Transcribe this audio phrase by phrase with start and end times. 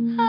[0.00, 0.27] Ah.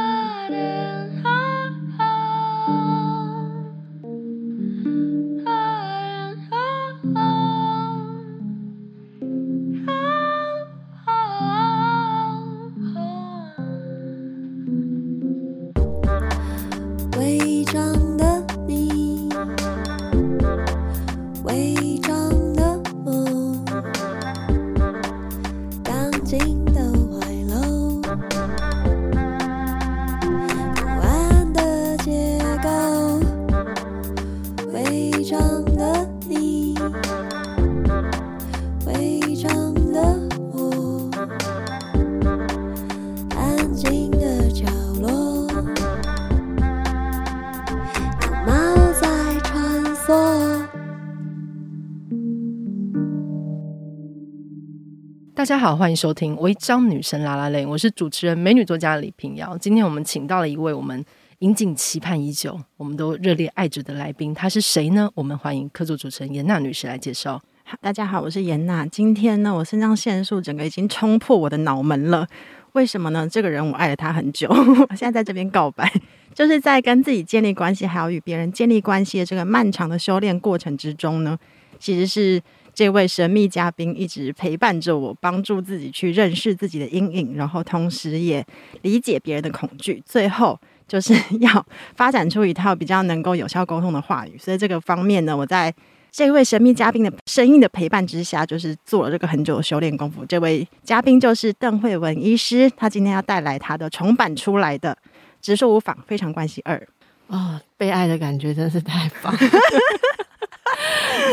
[55.49, 59.57] 大家好，欢迎收听《违章女生 lalaLand》，我是主持人美女作家李平瑶。
[59.57, 61.03] 今天我们请到了一位我们
[61.39, 65.09] 引颈期盼已久、我们都热烈爱着的来宾，她是谁呢？
[65.15, 67.41] 我们欢迎客座主持人严娜女士来介绍。
[67.81, 68.85] 大家好，我是严娜。
[68.85, 72.27] 今天呢，我肾上腺素整个已经冲破我的脑门了。
[72.73, 73.27] 为什么呢？
[73.27, 74.47] 这个人我爱了他很久，
[74.87, 75.91] 我现在在这边告白，
[76.35, 81.35] 就是在跟自己建立关系，还有与别人建立关系的这个漫长的修炼过程之中呢，
[81.79, 82.39] 其实是。
[82.79, 88.41] 这位神秘嘉宾一直陪伴着我，帮助自己去认识自己的阴影，然后同时也
[88.83, 91.65] 理解别人的恐惧，最后就是要
[91.97, 94.37] 发展出一套比较能够有效沟通的话语。
[94.37, 95.75] 所以这个方面呢，我在
[96.09, 100.23] 这位神秘嘉宾的声音的陪伴之下，就是做了这个很久的修炼功夫。
[100.25, 104.97] 这位嘉宾就是邓慧文医师，他今天要带来他的重版出来的
[105.41, 106.77] 《直说无妨非常关系二》
[107.27, 109.35] 哦，被爱的感觉真是太棒。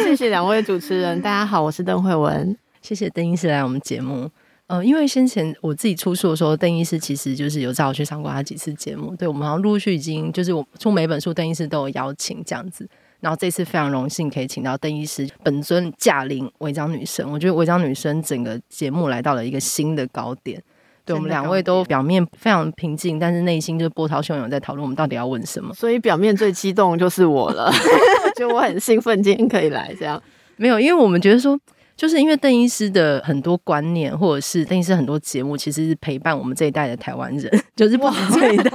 [0.05, 2.57] 谢谢两位主持人，大家好，我是邓惠文。
[2.81, 4.31] 谢谢邓医师来我们节目。
[4.67, 9.15] 呃，因为先前我自己出书的时候，邓医师其实就是有找我去上过他几次节目。
[9.17, 12.89] 对，我们好像陆续已经就是我出每本书，邓医师都有邀请这样子。
[13.21, 20.63] 然后这次非常荣幸可以请到邓医师本尊驾临违章女生，我觉得违章女生整个节目来到了一个新的高点。
[21.07, 25.73] 对，我们两位都表面非常平静，但是内心就是波涛汹涌，在讨论我们到底要问什么。
[25.73, 27.73] 所以表面最激动就是我了，
[28.37, 30.21] 就我很兴奋今天可以来这样。
[30.57, 31.57] 没有，因为我们觉得说，
[31.97, 38.71] 就是因为邓医师的很多观念，或者是邓医师很多节目，其实是陪伴我们这一代的台湾人， 就是不止这一代。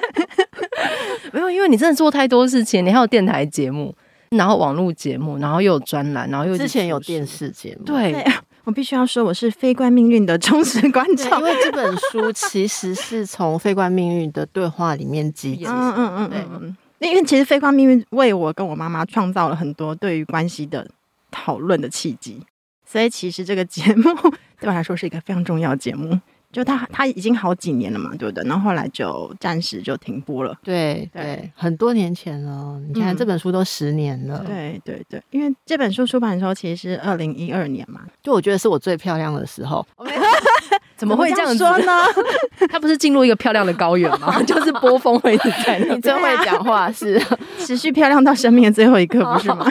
[1.34, 3.94] 没有，因为你真的做太多事情，你还有电台节目，
[4.30, 8.24] 然后网络节目，然后又有专栏，然后又之前有电视节目，对。
[8.64, 15.66] 我必须要说，我是《非观命运》的忠实观众，因为这本书其实是从《非观命运》的对话里面集结。
[15.68, 17.10] 嗯嗯嗯，对。
[17.10, 20.88] 因为其实《非观命运》为我跟我妈妈创造了很多对于关系的
[21.32, 22.46] 讨论的契机，
[22.86, 24.04] 所以其实这个节目
[24.62, 26.20] 对我来说是一个非常重要的节目。
[26.52, 28.44] 就他他已经好几年了嘛，对不对？
[28.48, 30.54] 然后后来就暂时就停播了。
[30.64, 32.80] 对对，对，很多年前了。
[32.94, 34.44] 你看这本书都十年了。
[34.46, 39.86] 嗯、对对对，因为这本书出版的时候其实是二零一二年嘛，就我觉得是我最漂亮的时候。
[40.98, 41.92] 怎么会这样说呢？
[42.70, 44.40] 他不是进入一个漂亮的高原吗？
[44.46, 45.32] 就是波峰会。
[45.90, 47.20] 你真会讲话，是
[47.58, 49.66] 持续漂亮到生命的最后一刻，不是吗？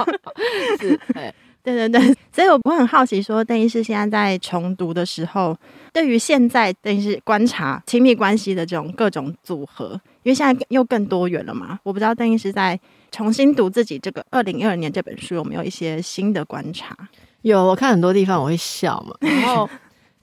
[0.81, 1.33] 是，对
[1.63, 2.17] 对对对。
[2.33, 5.57] 所以我我很好奇，说邓医师现在在重读的时候。
[5.93, 11.79] 对于现在等于是观察亲密关系的这种各种组合，因为现在又更多元了嘛。
[11.83, 12.79] 我不知道邓医师在
[13.11, 16.97] 重新读自己这个二零二二年这本书有没有一些新的观察？
[17.43, 19.17] 有，我看很多地方我会笑嘛。
[19.29, 19.69] 然后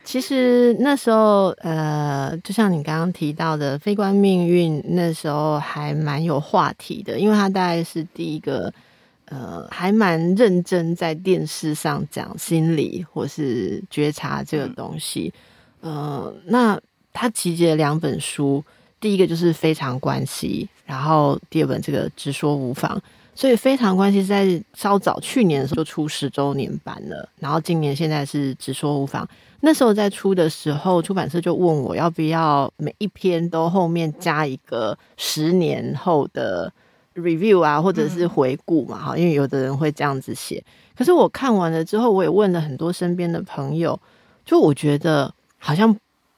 [0.05, 8.73] 其实那时候呃，就像你刚刚提到的《非观命运》，那时候还蛮有话题的，因为他大概是第一个
[9.25, 15.33] 呃，还蛮认真在电视上讲心理或是觉察这个东西。
[15.35, 15.41] 嗯
[15.81, 16.79] 呃，那
[17.13, 18.63] 他集结了两本书，
[18.99, 23.01] 第一个就是非常关系，然后第二本这个直说无妨。
[23.35, 29.27] 所以非常关系是在稍早去年的时候就出十周年版了，然后今年现在是直说无妨。
[29.59, 36.73] 那时候在出的时候，出版社就问我要不要每一篇都后面加一个十年后的
[37.13, 40.63] review 啊，或者是回顾嘛，哈，因为有的人会这样子写。
[40.97, 43.99] 可是我看完了之后，我也问了很多身边的朋友，
[44.43, 45.31] 就我觉得。
[45.57, 45.95] 好像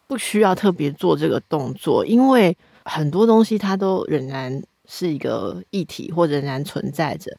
[0.08, 2.56] 不需要特别做这个动作，因为
[2.86, 7.32] 很多东西它都仍然是一个议题，或仍然存在着。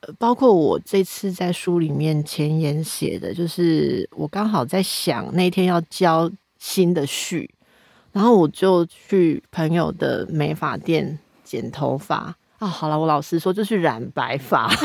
[0.00, 7.48] 呃，包括我这次在书里面前言写的，就是我刚好在想那天要交新的序，
[8.12, 12.66] 然后我就去朋友的美发店剪头发啊。
[12.66, 14.70] 好了，我老实说，就去染白发。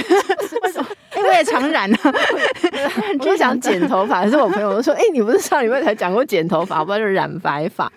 [1.27, 1.99] 我也常染啊，
[3.17, 7.91] 我 就想剪 头发，可是我朋友都说：“哎、欸，你不是上礼拜才讲过剪头发，不然就染白发。”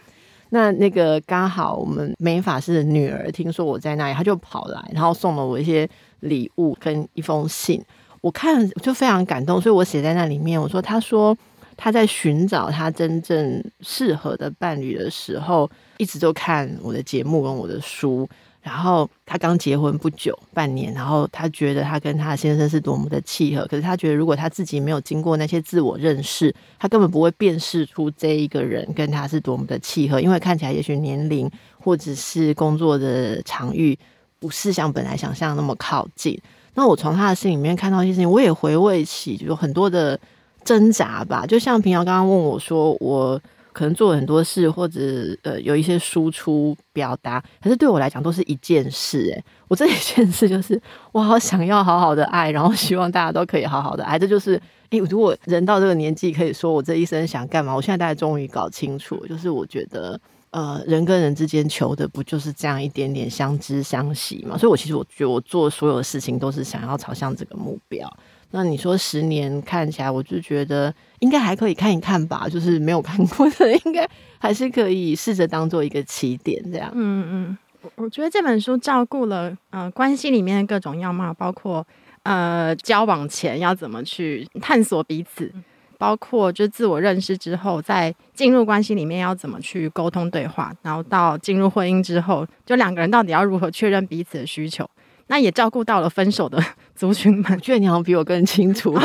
[0.50, 5.88] 那那个刚好我们美发师的女儿听说我在那里，她就跑来，然后送了我一些
[6.20, 7.82] 礼物跟一封信。
[8.20, 10.60] 我看就非常感动，所以我写在那里面。
[10.60, 11.36] 我说，她说
[11.76, 18.28] 她在寻找她真正适合的伴侣的时候，一直都看我的节目跟我的书。
[18.62, 23.66] 然后她刚结婚不久，半年，然后她觉得她跟她先生是多么的契合。
[23.66, 30.20] 可是她觉得，如果她自己没有经过那些自我认识，她根本不会辨识出这一个人跟她是多么的契合。
[30.20, 33.98] 因为看起来，也许年龄或者是工作的场域，
[34.38, 36.40] 不是像本来想象那么靠近。
[36.74, 40.18] 那我从他的信里面看到一些事情，我也回味起有很多的
[40.64, 41.44] 挣扎吧。
[41.44, 43.38] 就像平遥刚刚问我说，我
[43.72, 45.00] 可能做很多事，或者
[45.42, 49.30] 呃有一些输出表达，可是对我来讲都是一件事。
[49.30, 50.80] 诶，我这一件事就是
[51.12, 54.18] 我好想要好好的爱，然后希望大家都可以好好的爱。
[54.18, 54.60] 这就是
[54.90, 57.74] 诶，如果人到这个年纪，可以说我这一生想干嘛？
[57.74, 60.20] 我现在大概终于搞清楚，就是我觉得。
[60.52, 64.58] 呃，人跟人之间求的不就是这样一点点相知相惜嘛？
[64.58, 68.06] 所以，我其实我觉得我做所有的事情都是想要朝向这个目标。
[68.50, 72.46] 那你说十年看起来，我就觉得应该还可以看一看吧。
[72.50, 74.06] 就是没有看过的，应该
[74.38, 76.90] 还是可以试着当做一个起点这样。
[76.94, 77.58] 嗯嗯，
[77.96, 81.86] 我觉得这本书照顾了呃关系里面的各种样貌，包括
[82.24, 85.50] 呃交往前要怎么去探索彼此。
[85.98, 94.84] 包括就自我认识之后，在进入关系里面要怎么去沟通对话，然后到进入婚姻之后，就两个人到底要如何确认彼此的需求，
[95.28, 96.60] 那也照顾到了分手的
[96.96, 97.44] 族群们。
[97.52, 98.92] 我觉得你好像比我更清楚，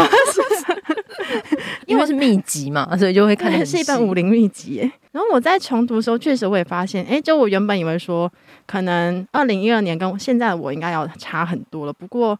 [1.85, 3.65] 因为是秘籍嘛， 所以就会看得很。
[3.65, 4.79] 是一本武林秘籍。
[5.11, 8.31] 然后我在重读的时候，确实我也发现，哎，就我原本以为说，
[8.65, 12.37] 可能二零一二年跟现在的我应该要差很多了，不过。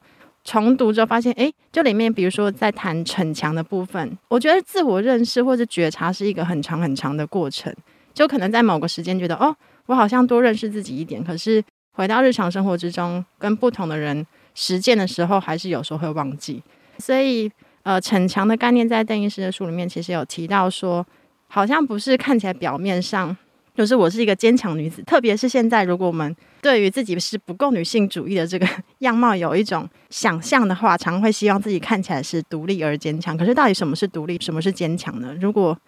[0.49, 7.73] 重读之后发现，哎，就里面比如说在谈逞强的部分，我觉得自我认识或者觉察是一个很长很长的过程。
[8.13, 9.53] 就可能在某个时间觉得，哦，
[9.87, 11.61] 我好像多认识自己一点，可是
[11.91, 14.25] 回到日常生活之中，跟不同的人
[14.55, 16.63] 实践的时候，还是有时候会忘记。
[16.99, 17.51] 所以，
[17.87, 21.05] 呃，逞强的概念在邓医师的书里面其实有提到说，
[21.47, 23.35] 好像不是看起来表面上。
[23.73, 28.67] 就是我是一个坚强女子，特别是现在，如果我们对于自己是不够女性主义的这个
[28.99, 33.37] 样貌有一种想象的话，常会希望自己看起来是独立而坚强。
[33.37, 35.33] 可是，到底什么是独立，什么是坚强呢？
[35.39, 35.79] 如果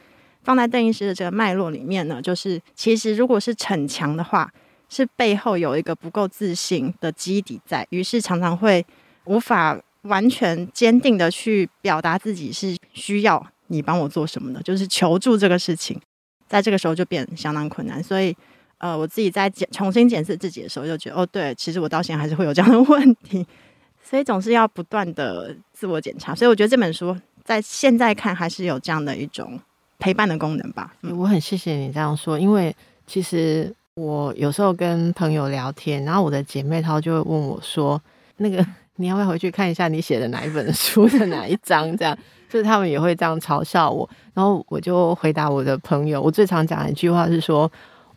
[0.43, 4.49] 放在邓医师的这个脉络里面呢，就是其实如果是逞强的话，
[4.87, 8.85] 是背后有一个不够自信的基底在，于是常常会
[9.25, 15.99] 无法完全坚定的去表达自己是需要你帮我做什么的，就是求助这个事情。
[16.47, 18.35] 在这个时候就变相当困难，所以，
[18.79, 23.45] 呃，我自己在检重新检视自己的时候，就觉得，哦，对，其实我到现在还是会有这样的问题，
[24.01, 26.33] 所以总是要不断的自我检查。
[26.33, 29.59] 所以我觉得这本书在现在看还是有这样的一种
[29.99, 30.91] 陪伴的功能吧。
[31.01, 32.75] 我很谢谢你这样说，因为
[33.05, 38.01] 其实我有时候跟朋友聊天，然后我的姐妹她就会问我说，
[38.37, 38.65] 那个
[38.99, 42.15] 你要不要回去看一下你写的哪一本书的哪一章这样。
[42.49, 47.71] 就是他们也会这样嘲笑我，然后我就回答我的朋友，我最常讲的一句话是说，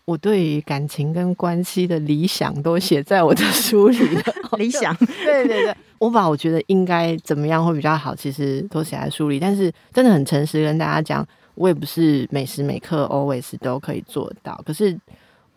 [0.06, 4.22] 我对于感情跟关系的理想都写在我的书里了。
[4.56, 9.38] 理想，对对对，我把我觉得应该怎么样会比较好，其实都写在书里。
[9.38, 14.58] 但是真的很诚实跟大家讲，我也不是每时每刻 always 都可以做到。
[14.64, 14.98] 可是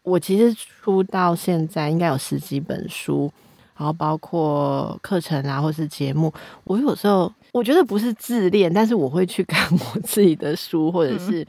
[0.03, 3.31] 我其实出到现在应该有十几本书。
[3.77, 11.45] 然后包括课程啊，或是节目，我有时候我觉得不是自恋，但是我会去看我自己的书，或者是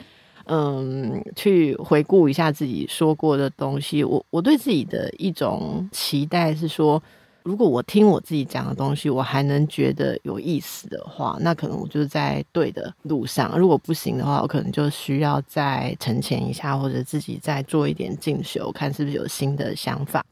[0.47, 4.03] 嗯，嗯，去回顾一下自己说过的东西。
[4.03, 7.01] 我我对自己的一种期待是说，
[7.45, 13.57] 如果我听我自己讲的东西，我还能觉得有意思的话，那可能我就是在对的路上。
[13.57, 20.25] 如果不行的话，我可能就需要再沉潜一下，或者自己再做一点进修，看是不是有新的想法。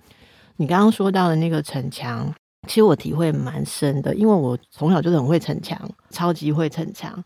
[0.56, 2.32] 你刚刚说到的那个逞强，
[2.68, 5.78] 其实我体会蛮深的，因为我从小就是很会逞强，
[6.10, 7.22] 超级会逞强。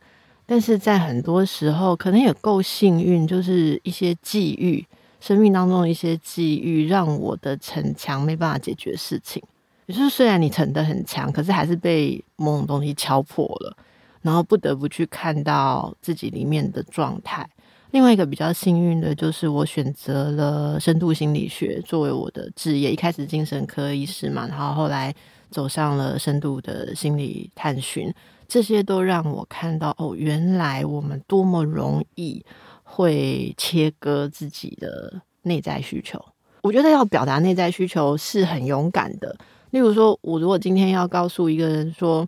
[0.46, 4.82] 但是在很多时候，可能也够幸运，就是一些际遇，
[5.20, 9.42] 生命当中的一些际遇，让我的逞强没办法解决事情。
[9.86, 13.76] 就是虽然你逞得很强，可是还是被某种东西敲破了，
[14.22, 17.46] 然后不得不去看到自己里面的状态。
[17.90, 25.14] 另外一个比较幸运的就是我选择了深度心理学作为我的职业，一开始精神科医师嘛，然后后来
[25.50, 28.12] 走上了深度的心理探寻，
[28.46, 32.44] 这些都让我看到哦，原来我们多么容易
[32.82, 36.22] 会切割自己的内在需求。
[36.62, 39.34] 我觉得要表达内在需求是很勇敢的。
[39.70, 42.26] 例如说，我如果今天要告诉一个人说，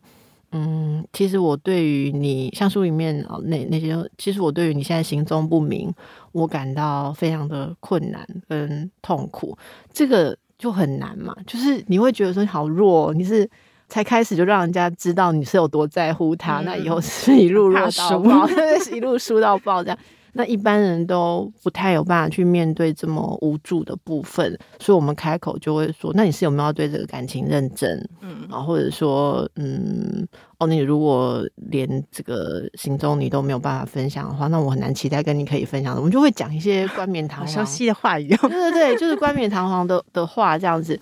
[0.53, 5.93] 嗯，其实我对于你像书里面哦那那些，其实我对于你现在行踪不明，
[6.33, 9.57] 我感到非常的困难跟痛苦。
[9.93, 13.49] 这个就很难嘛，就是你会觉得说你好弱，你是
[13.89, 18.49] 才开始就让人家知道你是有多在乎他，嗯、那以后是一路弱到爆，
[18.93, 19.99] 一路输到爆这样。
[20.33, 30.27] 那一般人都不太有办法去面对这么无助的部分，所以我们开口就会说：“那你是有没有要对这个感情认真？”嗯，然后或者说：“嗯，
[30.59, 40.99] 哦，你如果连这个行踪你都没有办法分享的话，那我很难期待跟你可以分享的。”我们就会讲一些冠冕堂皇、熟悉的话语，对对对，就是冠冕堂皇的的话这样子。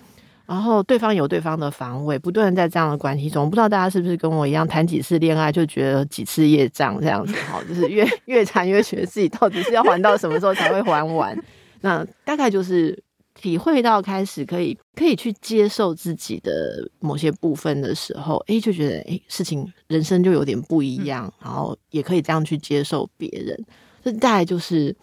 [0.49, 11.37] 然后对方有对方的防卫，不断在这样的关系中，不知道大家是不是跟我一样，谈几次恋爱就觉得几次业障这样子，好，就是越越谈越觉得自己到底是要还到什么时候才会还完。
[11.81, 12.99] 那大概就是
[13.35, 23.55] 体会到开始可以可以去接受自己的某些部分的时候，哎，就觉得哎，事情人生就有点不一样，然后也可以这样去接受别人。
[24.03, 24.95] 这大概就是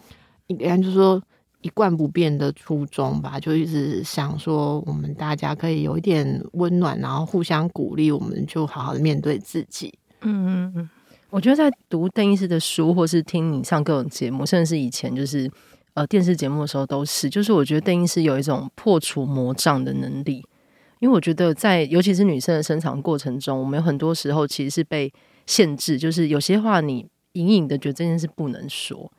[0.48, 1.22] 应该就是说。
[1.62, 9.92] 一贯不变的初衷吧，就一直想说，我们大家可以有一点温暖，然后互相鼓励，我们就好好的面对自己。
[10.20, 10.90] 嗯嗯嗯，
[11.30, 15.50] 我觉得在读邓医师的书，或是听你上各种节目，甚至是以前就是
[15.94, 20.44] 呃电视节目的时候，都是，就是我觉得邓医师有一种破除魔障的能力，
[21.00, 25.12] 因为我觉得在尤其是女生的生长过程中，我们有很多时候其实是被
[25.46, 29.10] 限制，就是有些话你隐隐的觉得这件事不能说。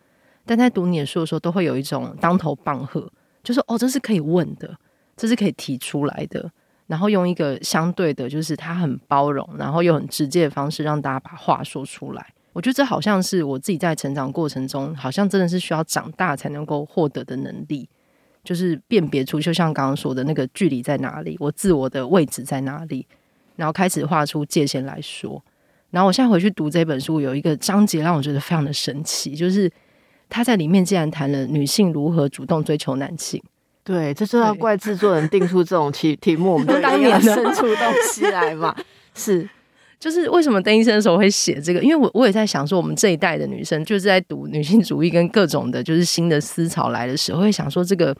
[0.47, 3.11] 但在读你的书的时候，都会有一种当头棒喝，
[3.43, 4.73] 就是哦，这是可以问的，
[5.17, 6.49] 这是可以提出来的，
[6.87, 12.33] 然后用一个相对的，就是他很包容，然后又很直接的方式，让大家把话说出来。
[12.53, 17.87] 我觉得这好像是我自己在成长过程中，好像真的是需要长大才能够获得的能力，
[18.43, 23.05] 就是辨别出，就像刚刚说的那个距离在哪里，我自我的位置在哪里，
[23.55, 25.43] 然后开始画出界限来说。
[25.91, 29.69] 然后我现在回去读这本书，有一个章节让我觉得非常的神奇，就是。
[30.29, 33.41] 他在里面竟然谈了女性如何主动追求男性，
[33.83, 38.75] 对，这就要怪制作人定出这种题 题目，我们就当年生出东西来嘛。
[39.15, 39.49] 是，
[39.99, 41.81] 就是为什么邓医生的时候会写这个？
[41.81, 48.15] 因为我我也在想说，我们这一代的女生就是在读女性主义跟各种的，就是新的思潮来的时候，会想说这个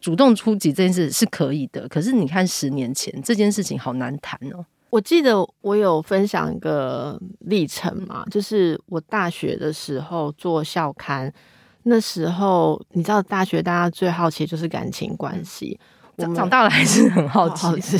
[0.00, 1.88] 主动出击这件事是可以的。
[1.88, 4.64] 可是你看十年前这件事情好难谈哦。
[4.92, 11.32] 我记得我有分享一个历程嘛，就是我大学的时候做校刊。
[11.84, 15.80] 那时候你知道，大学大家最好奇就是感情关系。
[16.16, 17.96] 我们长大了还是很好奇， 好奇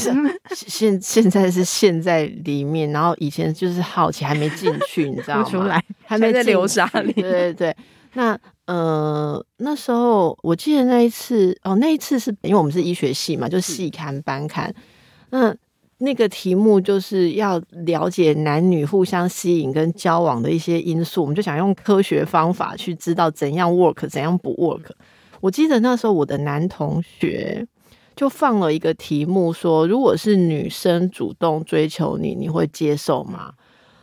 [0.53, 5.45] 现现在是陷在里面，然后以前就是好奇，还没进去，你知道 吗？
[5.45, 7.11] 出来还没在流沙里。
[7.15, 7.77] 对对对。
[8.13, 14.73] 那呃，那时候我记得那一次哦，那一次是因为我们是医学系嘛，就系刊班刊。
[15.31, 15.57] 那
[16.03, 24.91] 那个题目就是要了解男女互相吸引跟交往的一些因素，我们就想用科学方法去知道怎样 work，怎样不 work。
[25.41, 27.65] 我记得那时候我的男同学
[28.17, 33.53] 就放了一个题目说，如果是女生主动追求你，你会接受吗？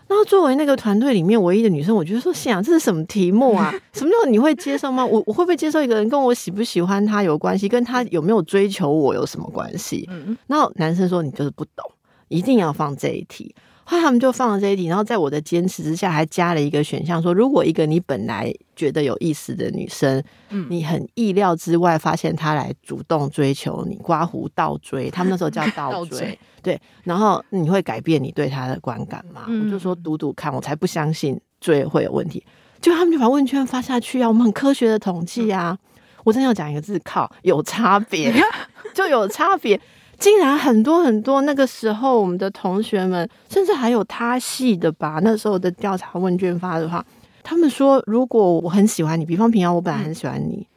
[0.10, 3.74] 然后作为那个团队里面唯一的女生，我觉得说，想这是什么题目啊？
[3.94, 5.06] 什么叫你会接受吗？
[5.06, 10.06] 我我会不会接受一个人跟我喜不喜欢他有关系，跟他有没有追求我有什么关系？
[10.12, 11.86] 嗯，然后男生说你就是不懂。
[12.28, 13.56] 一定要放这一题，
[13.90, 26.40] 后来他们就放了这一题，然后在我的坚持之下，还加了一个选项，说如果一个你本来觉得有意思的女生，嗯，你很意料之外发现她来主动追求你，刮胡倒追， 他们那时候叫倒追，追。
[26.62, 29.46] 对，然后你会改变你对她的观感吗？
[29.48, 32.46] 嗯，我就说赌赌看，我才不相信追会有问题，
[32.80, 35.76] 就他们就把问卷发下去啊，我们很科学的统计啊，
[36.24, 38.32] 我真的要讲一个字，靠，有差别，
[38.94, 39.82] 就有差别。
[40.20, 45.20] 竟然很多很多，那个时候我们的同学们，甚至还有他系的吧。
[45.24, 47.04] 那时候的调查问卷发的话，
[47.42, 50.68] 他们说，如果我很喜欢你，比方平常我本来很喜欢你，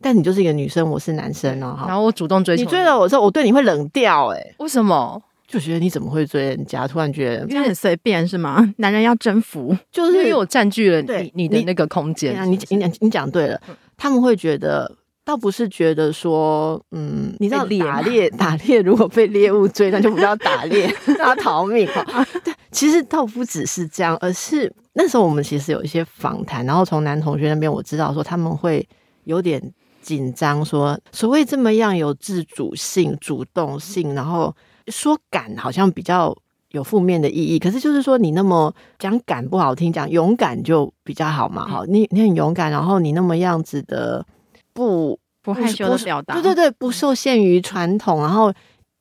[0.00, 5.22] 但你就是一个女生，我是男生哦，然后我主动追求你，你追了我之后，我对你会冷掉，欸，哎，为什么？
[5.46, 6.86] 就觉得你怎么会追人家？
[6.86, 8.72] 突然觉得因为很随便是吗？
[8.78, 12.34] 男人要征服，就是因为我占据了你你的那个空间。
[12.50, 13.60] 你你你你讲对了，
[13.96, 14.96] 他们会觉得。
[15.30, 22.26] 倒不是觉得说，嗯，你知道打猎打猎，如果被猎物追，那就不叫打猎， 让他逃命哈。
[22.42, 28.84] 对，其实倒不只是这样，而是那时候我们其实有一些访谈，然后从男同学那边我知道说他们会
[29.22, 29.62] 有点
[30.02, 34.52] 紧张，说所谓这么样有自主性、主动性，然后
[34.88, 36.36] 说敢好像比较
[36.72, 41.68] 有负面的意义，可是就是说你那么讲敢不好听，讲勇敢就比较好嘛。
[41.68, 44.26] 好，你你很勇敢，然后你那么样子的。
[44.72, 48.52] 不不害羞的表达，对对对，不受限于传统，然后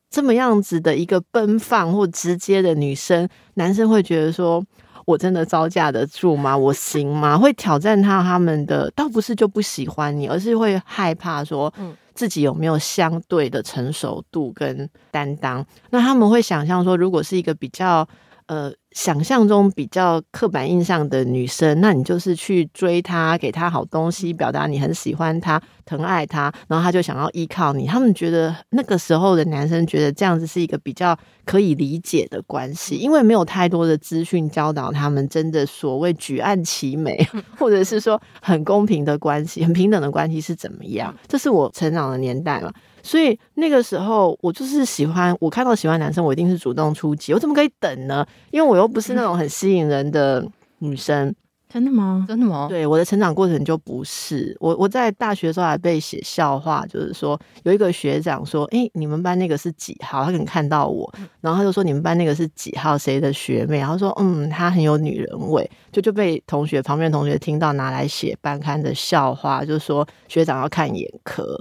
[0.10, 4.63] 这么样子的一个奔放或直接的女生，男生会觉得说，
[5.05, 6.58] 我真的招架得住吗？
[6.58, 7.38] 我行吗？
[7.38, 11.74] 会挑战他他们的，倒不是就不喜欢你，而是会害怕说，
[12.13, 15.65] 自己有没有相对的成熟度跟担当。
[15.89, 18.08] 那他们会想象说，如果是一个比较。
[18.50, 27.86] 呃，想象中比较刻板印象的女生，那你就是去追她，给她好东西，表达你很喜欢她、疼爱她，然后她就想要依靠你。
[27.86, 37.15] 他们觉得那个时候的男生觉得这样子是一个比较可以理解的关系，因为没有太多的资讯教导他们，真的所谓举案齐眉，
[37.58, 41.15] 或者是说很公平的关系、很平等的关系是怎么样。
[41.27, 42.72] 这是我成长的年代嘛。
[43.03, 47.34] 所以那个时候，我就是喜欢我看到喜欢男生，我一定是主动出击。
[47.34, 48.25] 我怎么可以等呢？
[48.51, 50.46] 因为我又不是那种很吸引人的
[50.79, 51.34] 女生。
[51.72, 52.25] 真的吗？
[52.27, 52.65] 真的吗？
[52.68, 54.75] 对，我的成长过程就不是我。
[54.75, 61.08] 我在大学的时候还被写笑话，就是说有一个学长说：“哎、欸，你们班那个是几号？”他可能看到我，
[61.41, 62.98] 然后他就说：“你们班那个是几号？
[62.98, 71.56] 谁的学妹？”然后说：“嗯，她很有女人味。”就就被同学旁边同学听到，拿来写班刊的笑话，就是说学长要看眼科。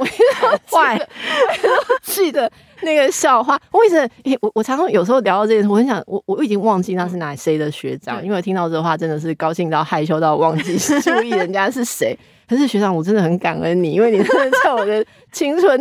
[0.00, 0.98] 我坏，
[2.02, 2.50] 记得
[2.82, 3.60] 那个笑话。
[3.72, 4.08] 为什么？
[4.24, 12.18] 诶，我我常常有时候聊到这件事，我很想，我我已经忘记那是哪谁的学长，因为听到这话真的是高兴到害羞到忘记注意人家是谁。
[12.48, 15.80] 可是学长，我真的很感恩你，因为你真的在我的青春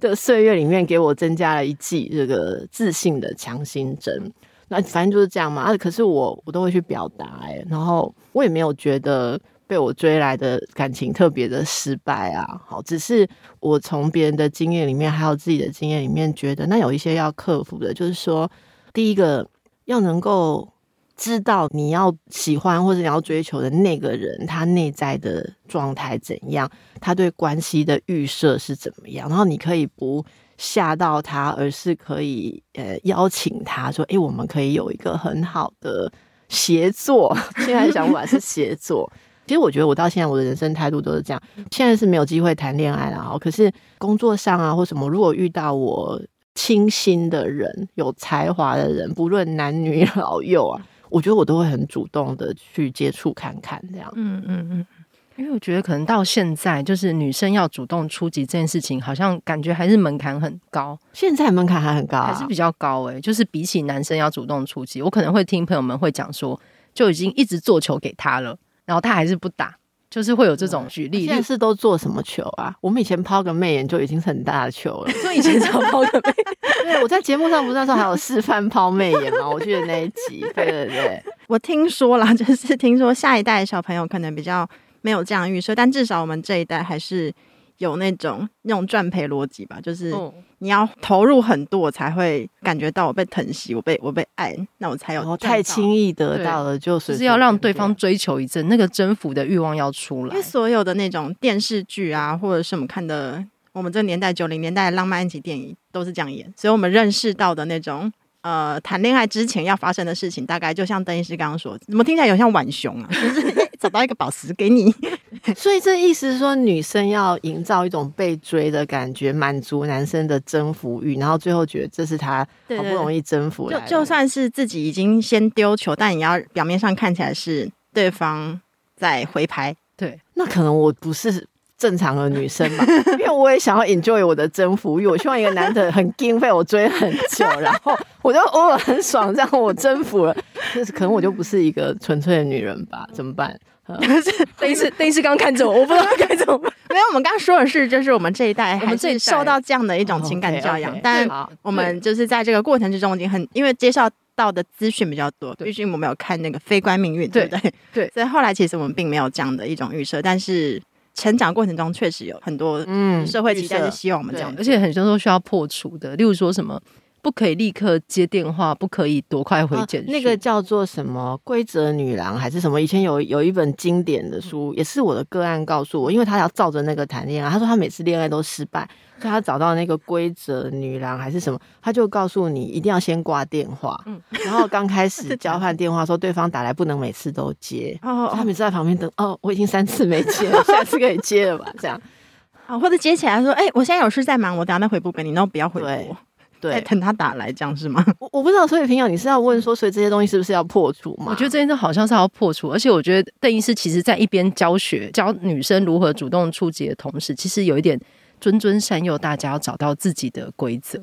[0.00, 4.30] 的岁月里面给我增加了一剂这个自信的强心针。
[4.68, 5.62] 那反正就是这样嘛。
[5.62, 9.40] 啊，可是我我都会去表达，哎，然后我也没有觉得。
[9.70, 13.28] 被我追来的感情特别的失败啊，好，只是
[13.60, 18.50] 我从别人的经验里面，还有自己的经验里面，觉得那有一些要克服的，就是说，
[18.92, 19.48] 第一个
[19.84, 20.68] 要能够
[21.16, 26.68] 知道你要喜欢或者你要追求的那个人，他内在的状态怎样，
[27.00, 30.26] 他对关系的预设是怎么样，然后你可以不
[30.58, 36.12] 吓到他，而是可以呃邀请他说，诶、我们可以有一个很好的
[36.48, 37.32] 协作。
[37.64, 39.08] 现在想法是协作。
[39.50, 41.42] 其实我觉得我到现在我的人生态度都是这样。
[41.72, 46.22] 现在是没有机会谈恋爱了哈，可是工作上啊或什么，如果遇到我
[46.54, 54.08] 倾心的人、有才华的人，不论男女老幼啊，我觉得我都会很主动的去接触看看这样。
[54.14, 54.86] 嗯嗯嗯，
[55.34, 60.96] 因为我觉得可能到现在，就是女生要主动出击这件事情，好像感觉还是门槛很高。
[61.12, 63.20] 现在门槛还很高啊，还是比较高哎。
[63.20, 66.60] 就是比起男生要主动出击，我可能会听朋友们会讲说，
[66.94, 68.56] 就已经一直做球给他了。
[68.90, 69.72] 然后他还是不打，
[70.10, 71.24] 就是会有这种举例。
[71.26, 72.74] 现在是都做什么球啊？
[72.80, 75.12] 我们以前抛个媚眼就已经是很大的球了。
[75.22, 79.48] 所以以前只要抛个媚眼，对，我在节目上不是那时候还有示范抛媚眼吗？
[79.48, 81.22] 我记得那一集，对对对。
[81.46, 84.68] 我听说了，就是听说下一代的小朋友可能比较
[85.02, 87.32] 没有这样预设，但至少我们这一代还是。
[87.80, 90.14] 有那种那种赚赔逻辑吧，就是
[90.62, 95.22] 你要投入很多，我才会感觉到我被疼惜，我被我被爱，那我才有。
[95.22, 100.34] 哦、太轻易得到了，就是就是要让对方追求一阵，那个征服的欲望要出来。
[100.34, 103.42] 因为所有的那种电视剧啊，或者是我们看的，
[103.72, 113.08] 我们这年代九零年代的浪漫爱情电影都是这样演，所以我们认识到的那种呃谈恋爱之前要发生的事情，大概就像邓医师刚刚说，怎么听起来有像浣熊啊？
[113.10, 114.94] 就是找到一个宝石给你。
[115.56, 123.80] 所以这意思是说，女生要营造一种被追的感觉，满足男生的征服欲，然后最后觉得这是他好不容易征服的。
[123.82, 128.60] 就就算是自己已经先丢球，但你要表面上看起来是对方
[128.96, 129.74] 在回拍。
[129.96, 132.84] 对，那可能我不是正常的女生吧，
[133.18, 135.06] 因为我也想要 enjoy 我的征服欲。
[135.06, 140.36] 我希望一个男的很经费我追很久，然后我就偶尔很爽，这样我征服了。
[140.74, 143.06] 就是可能我就不是一个纯粹的女人吧？
[143.12, 143.58] 怎么办？
[144.00, 146.72] 可是，邓医师，邓医师刚看着我， 我不知道该怎么办。
[146.90, 151.28] 没有，我们刚刚说的是，就是我们这一代还是受到这样的一种情感教养，但
[151.62, 157.74] 我们就是在这个过程之中已经很，因为介绍到的资讯比较多，毕竟我们有看那个《非关命运》，对不对？
[157.92, 160.80] 对， 所以后来其实我们并没有这样的一种预设，但是
[161.14, 166.80] 成长过程中确实有很多嗯社会期待是希望我们这样，而且很多时候需要破除的，例如说什么。
[167.22, 170.12] 不可以立刻接电话，不可以多快回简讯。
[170.12, 172.80] 那个叫做什么规则女郎还是什么？
[172.80, 191.66] 以前有有一本经典的书，也是我的个案告诉我，因为他要照着那个谈恋爱，他说他每次恋爱都失败，所以他找到那个规则女郎还是什么，他就告诉你一定要先挂电话，嗯，然后刚开始交换电话说对方打来不能每次都接， 哦，他每次在旁边等，哦，我已经三次没接了，下次可以接了吧？
[191.78, 192.00] 这样，
[192.66, 196.16] 啊，或者接起来说，哎，我现在有事在忙，我等下再回拨给你，然后不要回拨。
[196.60, 198.04] 对，等他打来这样是吗？
[198.18, 201.26] 我我不知道，所以平遥，你是要问说，所以这些东西是不是要破除吗？
[201.30, 207.98] 我觉得这件事好像是要破除，而且我觉得邓医师其实在一边教学教女生如何主动出击的同时，其实有一点
[208.40, 211.02] 谆谆善诱大家要找到自己的规则。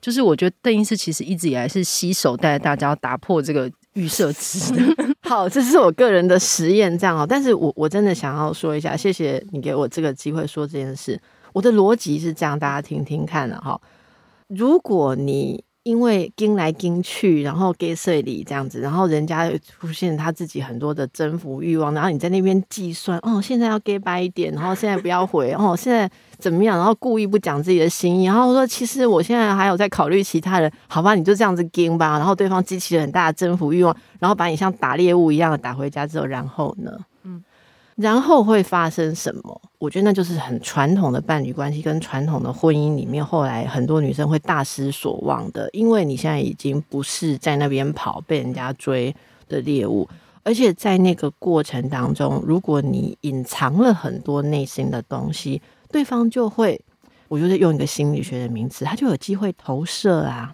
[0.00, 4.82] 就是我觉得邓医师其实一直以来是携手带着大家打破这个预设值的。
[5.26, 7.26] 好，这是我个人的实验，这样哦。
[7.26, 11.18] 但是我我真的想要说一下，谢谢你给我这个机会说这件事。
[11.54, 13.80] 我的逻辑是这样，大家听听看的哈。
[14.56, 26.78] 如果你因为跟来跟去，然后给碎礼这样子，然后人家出现他自己很多的征服欲望，然后你在那边计算哦，现在要给白一点，然后现在不要回哦，现在怎么样？
[26.78, 32.16] 然后故意不讲自己的心意，然后说其实我现在还有在考虑其他人，好吧，你就这样子跟吧。
[32.16, 36.92] 然后对方激起很大的征服欲望，然后把你像打猎物一样的打回家之后，然后呢？
[37.24, 37.44] 嗯
[37.96, 39.60] 然后会发生什么？
[39.78, 49.14] 我觉得那就是很传统的伴侣关系跟传统的婚姻里面，后来很多女生会大失所望的，因为你现在已经不是在那边跑被人家追
[49.48, 50.08] 的猎物，
[50.42, 56.80] 而且在那个过程当中，如果你隐藏了很多内心的东西，对方就会，
[57.28, 60.52] 我觉得用一个心理学的名词，他就有机会投射啊。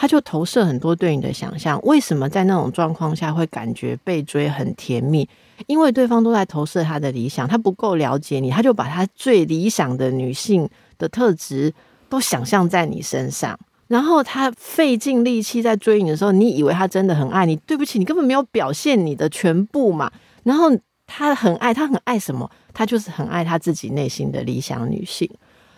[0.00, 5.28] 他就投射很多对你的想象，为什么在那种状况下会感觉被追很甜蜜？
[5.66, 10.68] 因为对方都在投射他的理想，他不够了解你，他就把他最理想的女性
[10.98, 11.72] 的特质
[12.08, 20.10] 都想象在你身上，然后他费尽力气在追你的时候，你以为他真的很爱你，对不起，你根本没有表现你的全部嘛。
[20.44, 20.70] 然后
[21.06, 22.50] 他很爱，他很爱什么？
[22.72, 25.28] 他就是很爱他自己内心的理想女性，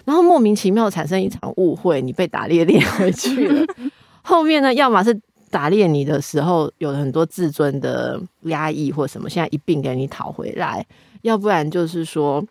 [0.05, 3.65] 然后莫名其妙产生一场误会，你被打猎猎回去了。
[4.23, 5.19] 后面呢，要么是
[5.51, 10.81] 打猎你的时候有很多自尊的压抑或什么，现在一并给你讨回来；
[11.23, 12.43] 要不然就是说，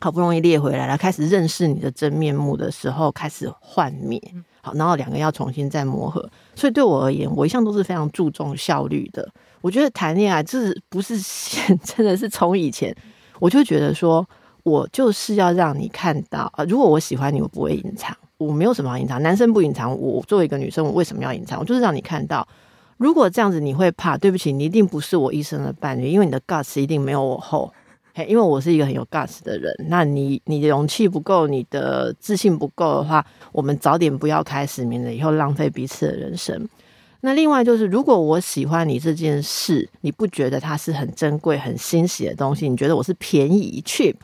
[0.00, 4.20] 好不容易猎回来了，开始认识你的真面目的时候，开始幻灭。
[4.62, 6.28] 好，然后两个要重新再磨合。
[6.54, 9.30] 所以对我而言，我一向都是非常注重效率的。
[9.60, 11.18] 我觉得谈恋爱这是不是
[11.84, 12.94] 真的是从以前
[13.38, 14.26] 我就觉得说，
[14.62, 18.16] 我就是要让你看到啊，如果我喜欢你，我不会隐藏。
[18.44, 19.96] 我没有什么好隐藏，男生不隐藏。
[19.98, 21.58] 我作为一个女生，我为什么要隐藏？
[21.58, 22.46] 我就是让你看到，
[22.96, 27.72] 如果这样子你会怕，对不起，你一定不是我一生的伴侣，因为你的 guts 一定没有我厚。
[28.14, 29.74] 嘿，因为我是一个很有 guts 的人。
[29.88, 36.68] 那你你的勇气不够，你的自信不够的话，我们早点不要开始，免得以后浪费彼此的人生。
[37.22, 42.68] 那另外就是，如果我喜欢你这件事，你不觉得它是很珍贵、很欣喜的东西？
[42.68, 44.14] 你觉得我是便宜 cheap？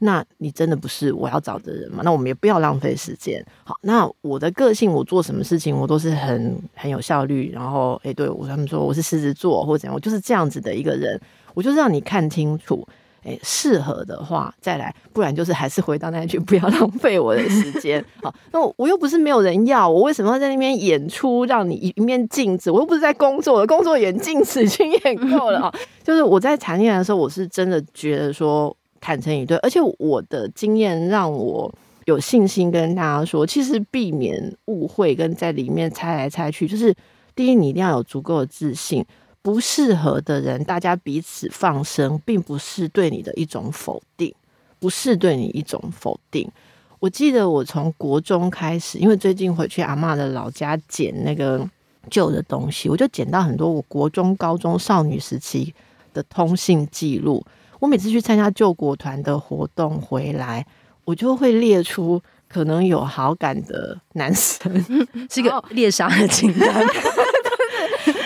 [0.00, 2.02] 那你真的不是我要找的人吗？
[2.04, 3.44] 那我们也不要浪费时间。
[3.64, 7.50] 好，那我的个性，我做什么事情我都是很很有效率。
[7.52, 11.20] 然后，诶，对我他们说我是狮子座或者怎样，我就是这样子的一个人。
[11.54, 12.86] 我就是让你看清楚，
[13.22, 18.04] 诶，适合的话再来，不然就是还是回到那句， 不要浪费我的时间。
[18.22, 22.70] 好，那我又不是没有人要，我为什么要在那边演出，让你一面镜子？
[22.70, 25.74] 我又不是在工作，我的工作演镜子已经 演够了啊。
[26.04, 28.76] 就是我在谈恋爱的时候，我是真的觉得说。
[29.06, 31.72] 坦诚以对，而且我的经验让我
[32.06, 36.92] 有信心跟大家说，其实避免误会跟在里面猜来猜去，就是
[37.36, 39.06] 第一，你一定要有足够的自信。
[39.42, 44.34] 不适合的人，大家彼此放生，并不是对你的一种否定，
[44.80, 46.50] 不是对你一种否定。
[46.98, 51.64] 我记得我从国中开始，因为最近回去阿嬷的老家捡那个
[52.10, 55.72] 旧的东西，我就捡到很多我国中、高中少女时期
[56.12, 57.40] 的通信记录。
[57.80, 60.64] 我每次去参加救国团的活动回来，
[61.04, 64.72] 我就会列出可能有好感的男生，
[65.30, 66.68] 是一个猎杀的清单。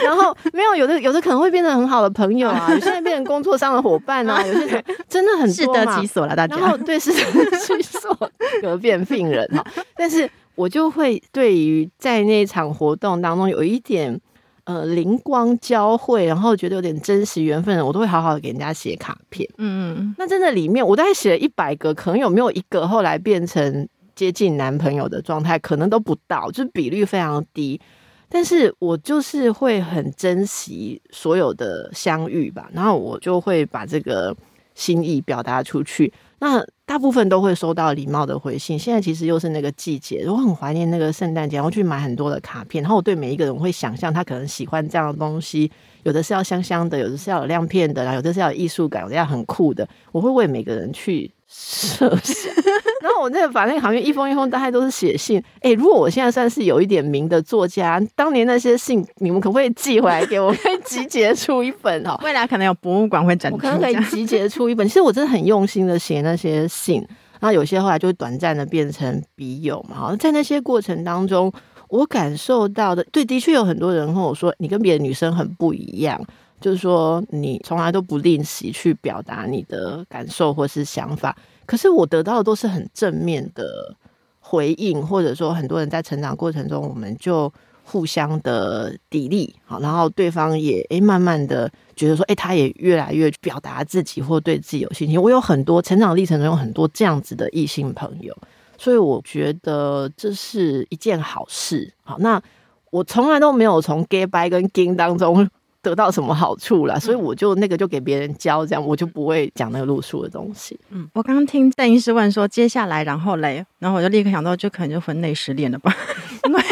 [0.05, 6.57] 然后没有，有的有的可能会变成很好的朋友啊， 有些人变成工作上的伙伴啊，有些人真的很多适得其所了，大家。
[6.57, 8.31] 然后对，适得其所，
[8.63, 9.65] 有变病人哈。
[9.97, 14.21] 但是我就会对于在那场活动当中有一点。
[14.64, 19.49] 呃，灵光交汇，然后觉得有点真实缘分的，我都会好好的给人家写卡片。
[19.59, 27.81] 嗯嗯，那真的里面，我大概写了一百个，可能有没有一个后来变成接近男朋友的状态，可能都不到，就是比率非常低。
[28.29, 34.37] 但是我就是会很珍惜所有的相遇吧，然后我就会把这个
[34.75, 36.12] 心意表达出去。
[36.38, 38.76] 那大部分都会收到礼貌的回信。
[38.76, 42.83] 现在其实又是那个季节，我很怀念那个圣诞节，然后去买很多的卡片。
[42.83, 45.70] 然后我对每一个人我会想象他可能喜欢这样的东西，
[46.03, 49.88] 有的是要香香的，有的是要有亮片的，然后有的是要有艺术感，有的要很酷的。
[50.11, 52.53] 我会为每个人去设想。
[53.01, 55.39] 然后我那个把那个好像一封一封大概都是写信。
[55.57, 60.53] 哎、欸，如果我现在算是有一点名的作家，当年那些信你们可不可以寄回来给我？
[60.53, 62.19] 可以集结出一本哦。
[62.23, 64.87] 未来可能有博物馆会展出，我可能可以集结出一本。
[64.87, 67.01] 其实我真的很用心的写那些信，
[67.41, 69.97] 然后有些后来就短暂的变成笔友嘛。
[69.97, 71.51] 好，在那些过程当中，
[71.89, 76.21] 我感受到的，对，的确有很多人跟我说，你跟别的女生很不一样，
[76.61, 81.35] 就是说你从来都不吝惜去表达你的感受或是想法。
[81.71, 83.95] 可是我得到的都是很正面的
[84.41, 87.53] 回应，或者说很多人在成长过程中，我们就
[87.85, 95.23] 互相的砥砺，好，然后对方也诶慢慢的觉得说，诶他也越来越表达自己或对自己有信心。
[95.23, 98.37] 我有很多成长历程中有很多这样子的异性朋友，
[98.77, 101.95] 所以我觉得这是一件好事。
[102.03, 102.43] 好，那
[102.91, 105.49] 我从来都没有从 gay bye 跟 gay 当中。
[105.83, 107.01] 得到什么好处了？
[107.01, 110.79] 所以我就那个就给别人教，这样我就不会讲那个路数的东西。
[110.90, 115.95] 嗯，我刚刚听邓医师问说，接下来然后嘞，然后我就立刻想到，就可能就婚内失恋了吧？
[116.45, 116.62] 因为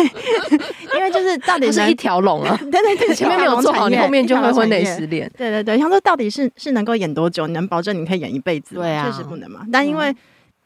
[0.95, 5.31] 因为就是到底 是一条龙啊，对 对对，前面没有做好，你后面就会婚内失恋。
[5.37, 7.47] 对对对，想说到底是是能够演多久？
[7.47, 8.75] 你能保证你可以演一辈子？
[8.75, 9.67] 对啊，确实不能嘛。
[9.73, 10.15] 但因为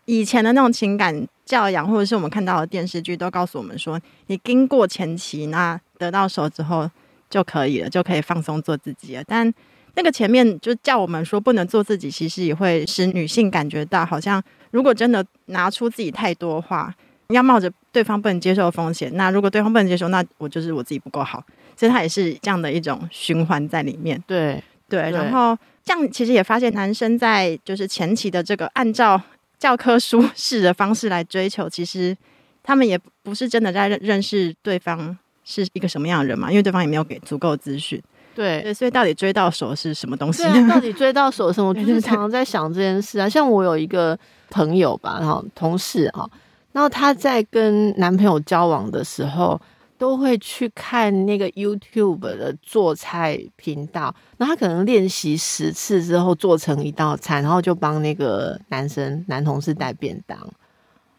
[0.06, 6.90] 以前的那种情感教养，或者是我们看到的电视剧，都告诉我们说，你经过前期，那得到手之后。
[7.32, 9.24] 就可以了，就可以放松做自己了。
[9.26, 9.50] 但
[9.94, 16.94] 那个前面就叫我们说不能做自己，其实也会使女性感觉到，好像如果真的拿出自己太多话，
[17.28, 19.10] 要冒着对方不能接受的风险。
[19.16, 21.42] 那如果对方不能接受，那我就是我自己不够好。
[21.74, 24.22] 所以它也是这样的一种循环在里面。
[24.26, 29.18] 对对，然后这样其实也发现，男生在就是前期的这个按照
[29.58, 32.14] 教科书式的方式来追求，其实
[32.62, 35.16] 他们也不是真的在认认识对方。
[35.44, 36.50] 是一个什么样的人嘛？
[36.50, 38.02] 因为对方也没有给足够资讯，
[38.34, 40.44] 对，对，所以到底追到手是什么东西？
[40.44, 41.68] 啊、到底追到手什么？
[41.70, 43.28] 我就是常常在想这件事啊。
[43.28, 44.18] 像我有一个
[44.50, 46.28] 朋友吧，然后同事哈，
[46.72, 49.60] 然后她在跟男朋友交往的时候，
[49.98, 60.36] 都会去看那个 YouTube 的做菜频道，然后他可能练习十次之后做成一道菜，然后就帮那个男生男同事带便当。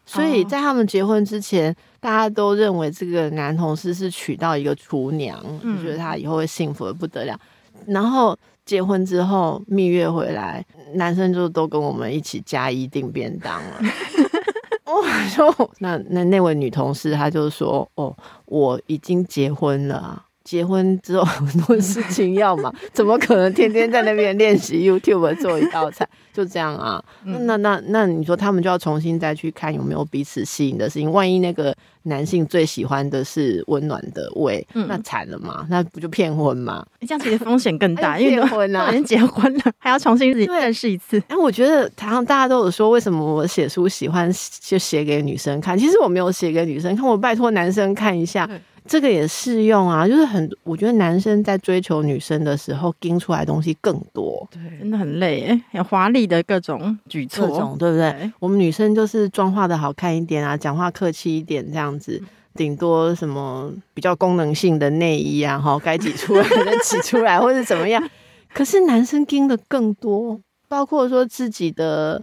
[0.06, 7.38] 所以在他们结婚之前，哦、大家都认为这个男同事是娶到一个厨娘，嗯、就觉得他以后会幸福的不得了。
[7.86, 10.64] 然后结婚之后蜜月回来，
[10.94, 13.80] 男生就都跟我们一起加一订便当了。
[14.86, 18.14] 我说，那那那位女同事，她就说：“哦，
[18.44, 26.06] 我已经结婚了。”结婚之后很多事情要忙， 怎么可能天天在那边练习 YouTube 做一道菜？
[26.32, 27.02] 就这样啊？
[27.24, 31.10] 那那那那你说他们就要重新再去看有没有彼此吸引的事情？
[31.10, 35.64] 万一那个男性最喜欢的是温暖的胃，嗯、那惨了嘛？
[35.70, 36.84] 那不就骗婚吗？
[37.00, 41.22] 这样其实风险更大，因为骗婚啊， 已经结婚了，还要重新认识一次。
[41.28, 44.30] 哎，我觉得台上大家都有说，为什么我写书喜欢
[44.60, 45.78] 就写给女生看？
[45.78, 48.48] 其实我没有写给女生看，我拜托男生看一下。
[48.86, 58.10] 这个也适用啊，就是很，我觉得男生在追求女生的时候，盯出来的东西更多，对，真的很累，哎，有华丽的各种举措，各种对不对？
[58.12, 62.22] 对，我们女生就是妆化的好看一点啊，讲话客气一点这样子，
[62.54, 68.06] 顶多什么比较功能性的内衣啊，哈，该挤出来的挤出来，或者怎么样。
[68.52, 72.22] 可是男生盯的更多，包括说自己的。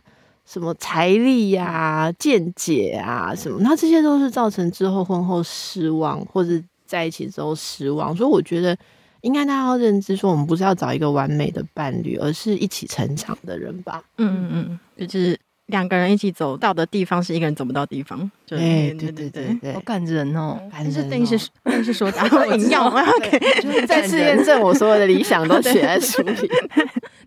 [0.52, 8.14] 什么财力呀、啊、见解啊，什么，那这些都是造成之后婚后失望，或者在一起之后失望。
[8.14, 8.78] 所以我觉得，
[9.22, 14.04] 应该大家要认知说，我们不是要找一个完美的伴侣，而是一起成长的人吧。
[14.18, 15.40] 嗯嗯嗯，就是
[15.72, 18.30] 两个人一起走到的地方，是一个人走不到的地方。
[18.46, 20.60] 对对对对对，对，好感人哦！
[20.72, 26.36] 但是等于是等于是说， 然后饮料，OK，就是再次验证我所有的理想都 写在书里。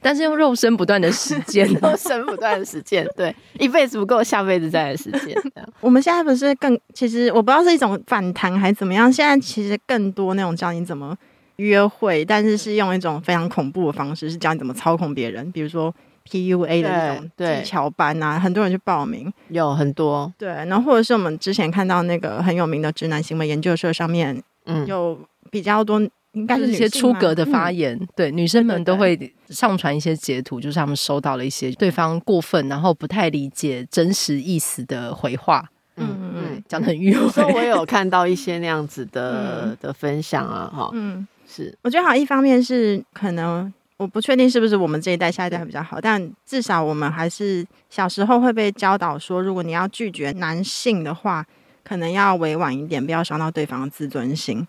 [0.00, 5.34] 但是用肉身不断的实践， 肉身不断的实践，对，一辈子不够，下辈子再来实践。
[5.80, 9.10] 我们现在不是更，其实我不知道是一种反弹还是怎么样。
[9.10, 11.16] 现在其实更多那种教你怎么
[11.56, 15.94] 约会，但是是用一种非常恐怖的方式，是教你怎么操控别人，比如说
[16.30, 20.32] PUA 的那种技巧班啊，很多人去报名，有很多。
[20.38, 25.18] 对，然后或者是我们之前看到那个很有名的直男行为研究社上面，嗯，有
[25.50, 26.00] 比较多。
[26.34, 35.64] 应该是一些出格的发言，嗯、对女生们都会上传一些截图，就是他们收到了一些对方过分，然后不太理解真实意思的回话。
[35.94, 37.54] 嗯嗯嗯，讲的很迂回。
[37.54, 41.72] 我有看到一些那样子的、 嗯、的分享啊，哈，嗯，是。
[41.82, 51.46] 我觉得好，一方面是可能我不确定是不是我们这一代、下一代还比较好，但至少我们还是小时候会被教导说，如果你要拒绝男性的话，
[51.82, 54.66] 可能要委婉一点，不要伤到对方的自尊心，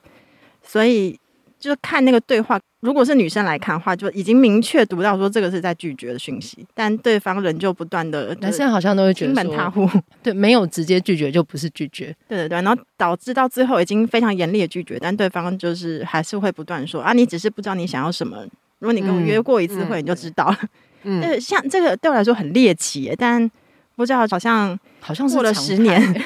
[0.63, 1.19] 所以。
[1.57, 9.89] 就是看那个对话，如果是女生来看的话，就已经明确读到说这个是在拒绝的讯息，但对方仍旧不断的，男生好像都会觉得门踏户，
[10.21, 18.45] 对，没有直接拒绝就不是拒绝，对对对，然后导致到最后已经非常严厉的拒绝，但对方就是还是会不断说啊，你只是不知道你想要什么，
[18.85, 20.57] 如果你跟我约过一次会，你就知道了。
[21.03, 23.49] 嗯，嗯 像这个对我来说很猎奇，但
[23.95, 26.23] 不知道好像好像 过了十年，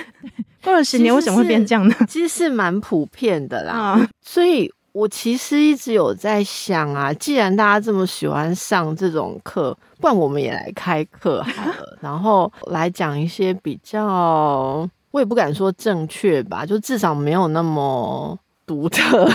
[0.62, 1.96] 过了十年为什么会变这样呢？
[2.08, 4.72] 其实是蛮普遍的啦，嗯、所以。
[4.92, 19.30] 我其实一直有在想啊，既然大家这么喜欢上这种课，不然我们也来开课好了， 然后来讲一些比较我也不敢说正确吧，就至少没有那么独特，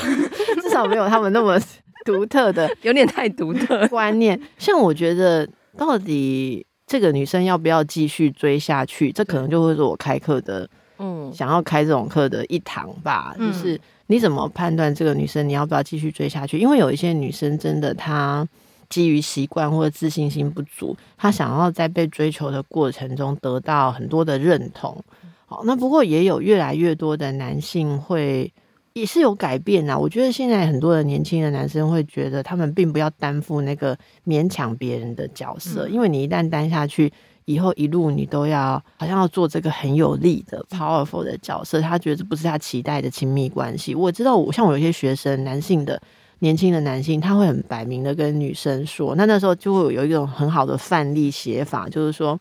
[0.60, 1.58] 至少没有他们那么
[2.04, 4.38] 独特的，有点太独特观念。
[4.58, 13.34] 像我觉得，到底这个女生要不要继续追下去，这可能就会是我开课的，嗯，想要开这种课的一堂吧。
[13.38, 16.58] 就是你怎么判断这个女生你要不要继续追下去？
[16.58, 18.46] 因为有一些女生真的她。
[18.90, 25.02] 基于习惯或者自信心不足，他想要在被追求的过程中得到很多的认同。
[25.46, 28.52] 好，那不过也有越来越多的男性会
[28.94, 29.96] 也是有改变啊。
[29.96, 37.12] 我觉得现在很多的年轻的男生会觉得，他们并不要担负那个勉强别人的角色，因为你一旦担下去，
[37.44, 41.80] 以后一路你都要好像要做这个很有力的 powerful 的角色。
[41.80, 43.94] 他觉得这不是他期待的亲密关系。
[43.94, 46.00] 我知道我，我像我有些学生，男性的。
[46.40, 52.38] 年轻的男性他会很摆明的跟女生说，那那时候就会有一种很好的范例写法，就是说，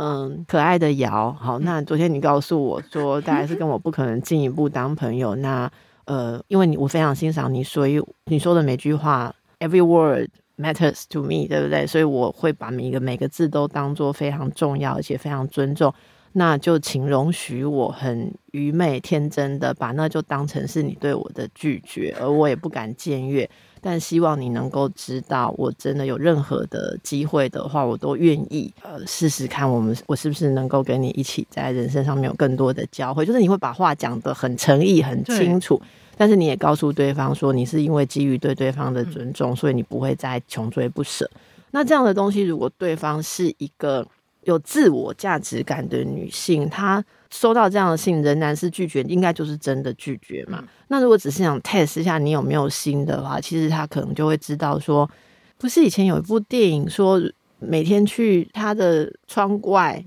[0.00, 5.68] 嗯，可爱的瑶，好，那昨天你告诉我说，大概是跟我不可能进一步当朋友，那
[6.04, 11.84] 呃，因为你我非常欣赏你，所以你说的每句话，every word matters to me，对不对？
[11.84, 15.92] 所以我会把每一个每个字都当做非常重要，而且非常尊重。
[16.32, 23.50] 那就请容许我很愚昧天真的把那就当成是你对我的拒绝，而我也不敢僭越。
[23.80, 33.24] 但希望你能够知道，我真的有任何的机会的话，我都愿意呃试试看，我们我是不是能够跟你一起在人生上面有更多的交汇。
[33.26, 35.80] 就是你会把话讲得很诚意、很清楚，
[36.16, 41.30] 但是你也告诉对方说，你是因为基于对对方的尊重，所以你不会再穷追不舍。
[41.70, 44.06] 那这样的东西，如果对方是一个。
[44.44, 50.64] 有自我价值感的女性，她收到这样的信仍然是拒绝，应该就是真的拒绝嘛？
[50.88, 55.08] 那如果只是想 test 一下你有没有心的话，其实他可能就会知道说，
[55.56, 57.20] 不是以前有一部电影说，
[57.58, 60.04] 每天去他的窗外，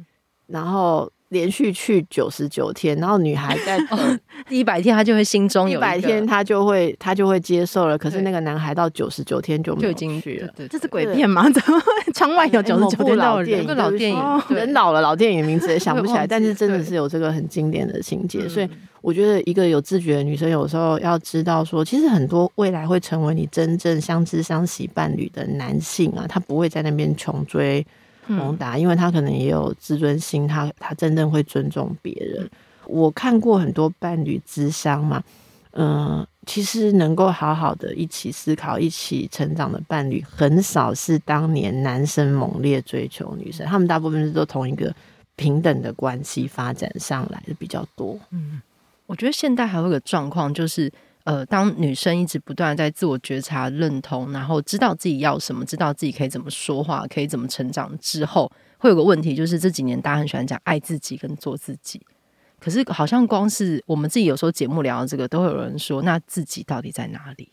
[0.47, 1.11] 然后。
[1.31, 3.79] 连续去九十九天，然后女孩在
[4.49, 7.97] 第一百天，她就会心中有一百天，她就会她就会接受了。
[7.97, 11.49] 可是那个男孩到九十九天就没有去了，这是鬼片吗？
[11.49, 11.81] 怎么
[12.13, 13.65] 窗外有九十九天老电影？
[13.65, 18.49] 个老电影，人老了，老电影名字也想不起来，但是 真的是有这个很经典的情节。
[18.49, 18.67] 所以
[18.99, 27.85] 我觉得一个有自觉的女生，有时候要知道说，其实很多未来会成为你真正相知相惜伴侣的男性啊，他不会在那边穷追。
[28.27, 32.49] 宏达，因为他可能也有自尊心，他他真正会尊重别人。
[32.85, 35.23] 我看过很多伴侣之商嘛，
[35.71, 35.87] 嗯、
[36.19, 44.93] 呃，其实能够好好的一起思考、一起成长的伴侣，很少是当年男生猛烈追求女生，他们大部分是都同一个
[45.35, 48.19] 平等的关系发展上来的比较多。
[48.31, 48.61] 嗯，
[49.05, 50.91] 我觉得现代还有一个状况就是。
[51.23, 62.01] 呃，当女生一直不断在自我觉察、认同，然后知道自己要什么，知道自己可以怎么说话，可以怎么成长之后，会有个问题，就是这几年大家很喜欢讲爱自己跟做自己，
[62.59, 67.49] 可是好像光是我们自己有时候节目聊的这个，都会有人说，那自己到底在哪里？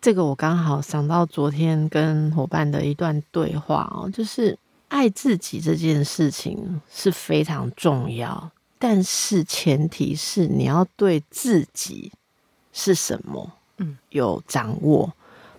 [0.00, 12.10] 这个我刚好想到昨天跟伙伴的一段对话哦，就是爱自己这件事情是非常重要，但是前提是你要对自己。
[12.74, 13.50] 是什么？
[13.78, 15.10] 嗯，有掌握，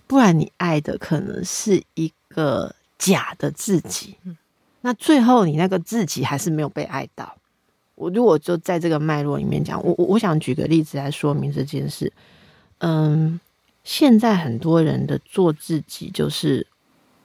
[0.06, 4.14] 不然你爱的可能是一个假的自己。
[4.24, 4.36] 嗯，
[4.82, 7.36] 那最后你那个自己还是没有被爱到。
[7.94, 12.10] 我如果就在这个脉络里面讲，我我我想举个例子来说明这件事。
[12.78, 13.40] 嗯，
[13.84, 16.66] 现在很多人的做自己，就是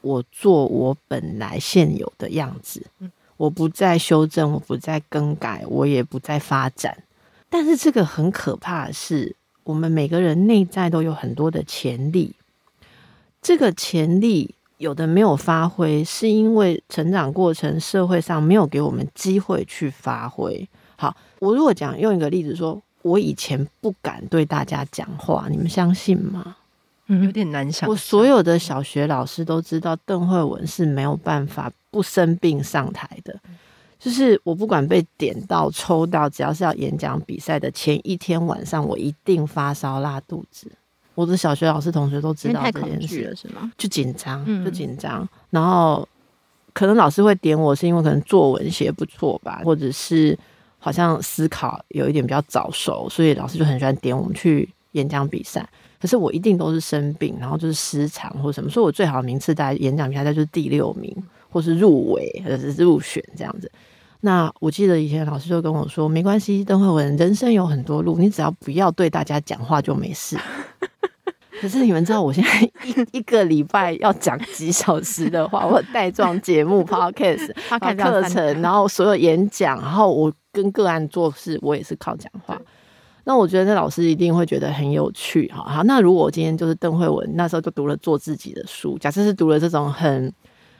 [0.01, 2.85] 我做我本来现有的样子。
[2.99, 7.01] 嗯，我不再修正，我不再更改，我也不再发展。
[7.49, 9.35] 但是这个很可怕的是。
[9.63, 12.33] 我们每个人内在都有很多的潜力，
[13.41, 20.67] 这个潜力有的没有发挥，是因为成长过程社会上没有给我们机会去发挥。
[20.97, 26.55] 好，我如果讲用一个例子说，我以前不敢对大家讲话，你们相信吗？
[27.07, 27.89] 嗯，有点难想。
[27.89, 33.39] 我所有的小学老师都知道，邓慧文是没有办法不生病上台的。
[34.01, 40.71] 就是我不管被点到抽到，只要是要演讲比赛的前一天晚上，我一定发烧拉肚子。
[41.13, 43.71] 我的小学老师同学都知道这件事了，是吗？
[43.77, 45.27] 就紧张，就紧张。
[45.51, 46.07] 然后
[46.73, 50.35] 可能老师会点我，是因为可能作文写不错吧，或者是
[50.79, 55.69] 好像思考有一点比较早熟，所以老师就很喜欢点我们去演讲比赛。
[55.99, 61.15] 可是我一定都是生病，然后就是失常或什么，所以我最好的名次在演讲比赛就是第六名，
[61.51, 63.71] 或是入围，或者是入选这样子。
[64.21, 70.37] 那我记得以前老师就跟我说，没关系，邓慧文，人生有很多路，你只要不要对大家讲话就没事。
[71.59, 77.51] 可是你们知道，我现在一一个礼拜要讲几小时的话，我带状节目、podcast、
[77.97, 82.59] 课程，然后所有演讲，然后我跟个案做事，我也是靠讲话。
[83.23, 85.63] 那我觉得那老师一定会觉得很有趣，哈。
[85.63, 90.33] 好，那如果我今天就是邓慧文，那时候就读了做自己的书，假设是读了这种很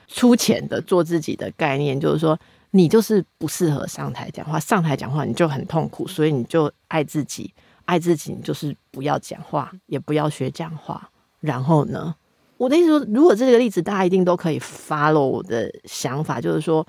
[0.07, 2.35] 粗浅的做自己的概念，就是说
[2.71, 7.53] 你就是不适合上台讲话，上台讲话你就很痛苦，所以你就爱自己，
[7.85, 11.09] 爱自己，你就是不要讲话，也不要学讲话。
[11.41, 12.15] 然后呢，
[12.57, 16.85] 我的意思说，如果这个例子大家一定都可以 follow 我的想法，就是说，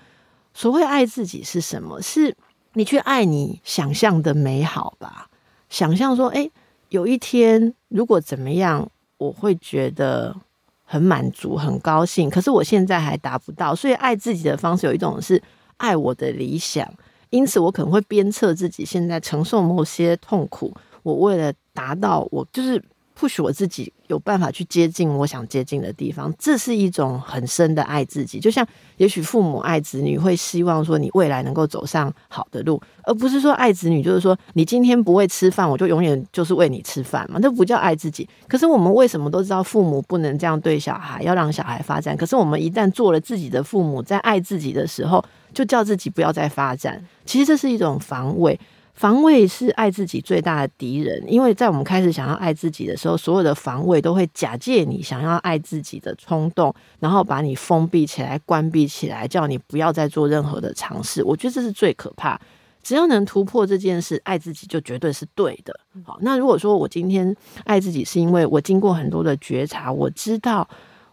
[0.55, 2.01] 所谓爱自己是什么？
[2.01, 2.37] 是
[2.75, 5.29] 你去爱你想象的美好吧。
[5.69, 6.51] 想象说，哎，
[6.91, 10.37] 有一天如果怎么样，我会觉得
[10.85, 12.29] 很满足、很高兴。
[12.29, 15.43] 可是我现在还达不到，所以爱自己的方式有一种是
[15.83, 16.89] 爱我的理想。
[17.31, 20.73] 因此，我可能会鞭策自己，现在承受某些痛苦。
[21.03, 22.83] 我为了达到，我就是。
[23.15, 28.41] 不许我自己有办法去接近我想接近的地方，这是一种很深的爱自己。
[28.41, 28.67] 就像
[28.97, 38.29] 也许父母爱子女，会希望说你未来能够走上好的路，而不是说爱子女就是说你今天不会吃饭，我就永远就是喂你吃饭嘛，那不叫爱自己。
[38.49, 42.17] 可是我们为什么都知道父母不能这样对小孩，要让小孩发展？
[42.17, 47.05] 可是我们一旦做了自己的父母，在爱自己的时候，就叫自己不要再发展。
[47.25, 48.59] 其实这是一种防卫。
[48.95, 61.25] 防卫是爱自己最大的敌人，因为在我们开始想要爱自己的时候，所有的防卫都会假借你想要爱自己的冲动，然后把你封闭起来、关闭起来，叫你不要再做任何的尝试。
[61.25, 62.39] 我觉得这是最可怕。
[62.83, 65.75] 只要能突破这件事，爱自己就绝对是对的。
[66.05, 67.35] 好，那如果说我今天
[67.65, 70.69] 爱自己，是因为我经过很多的觉察，我知道。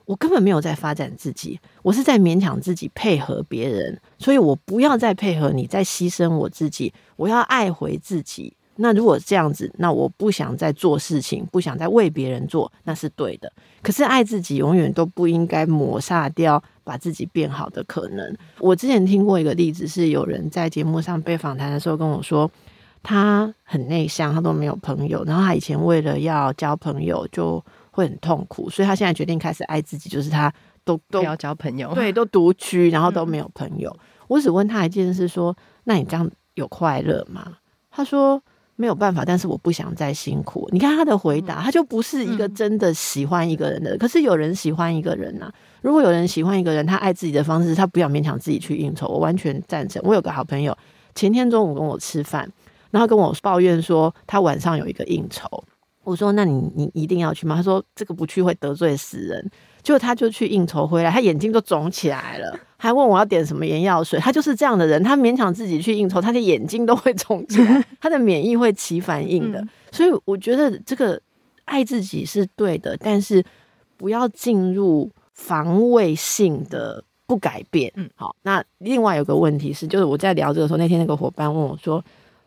[0.09, 8.51] 我根本没有在发展自己，我是在勉强自己配合别人，所以我不要再配合你，再牺牲我自己，我要爱回自己。
[8.77, 13.53] 那如果这样子，那我不想再做事情，不想再为别人做，那是对的。
[13.83, 18.35] 可是爱自己永远都不应该抹杀掉把自己变好的可能。
[18.57, 22.49] 我之前听过一个例子，是有人在节目上被访谈的时候跟我说，
[23.03, 27.63] 他很内向，他都没有朋友，然后他以前为了要交朋友就。
[27.99, 30.51] 会很痛苦，所以他现在决定开始爱自己，就是他
[30.83, 33.89] 都都不要交朋友，对，都独居，然后都没有朋友。
[33.91, 37.57] 嗯、我只问他一件事，说：“那你这样有快乐吗？”
[37.91, 38.41] 他说
[38.77, 43.95] ：“没有办法，但是我不想再辛苦。”你看他的回答，他就不是一个真的喜欢一个人的。
[43.95, 49.07] 嗯、可是有人喜欢一个人呐、啊，如果有人喜欢一个人，他爱自己的方式，他不要勉强自己去应酬。
[49.07, 50.01] 我完全赞成。
[50.05, 50.77] 我有个好朋友，
[51.13, 52.49] 前天中午跟我吃饭，
[52.91, 55.63] 然后跟我抱怨说，他晚上有一个应酬。
[56.09, 59.51] 我说：“那你你一定要去吗？”他说：“这个不去会得罪死人。”
[59.83, 64.19] 结果他就去应酬回来，他眼睛都肿起来了，还问我要点什么眼药水。
[64.19, 69.65] 他就是这样的人，他勉强自己去应酬，他的眼睛都会肿起来， 他的免疫会起反应的。
[69.91, 71.19] 所以我觉得这个
[71.65, 73.43] 爱自己是对的，但是
[73.95, 77.91] 不要进入防卫性的不改变。
[77.95, 78.35] 嗯，好。
[78.41, 82.03] 那另外有个问题是，就是我在聊这个时候，那天那个伙伴问我说：“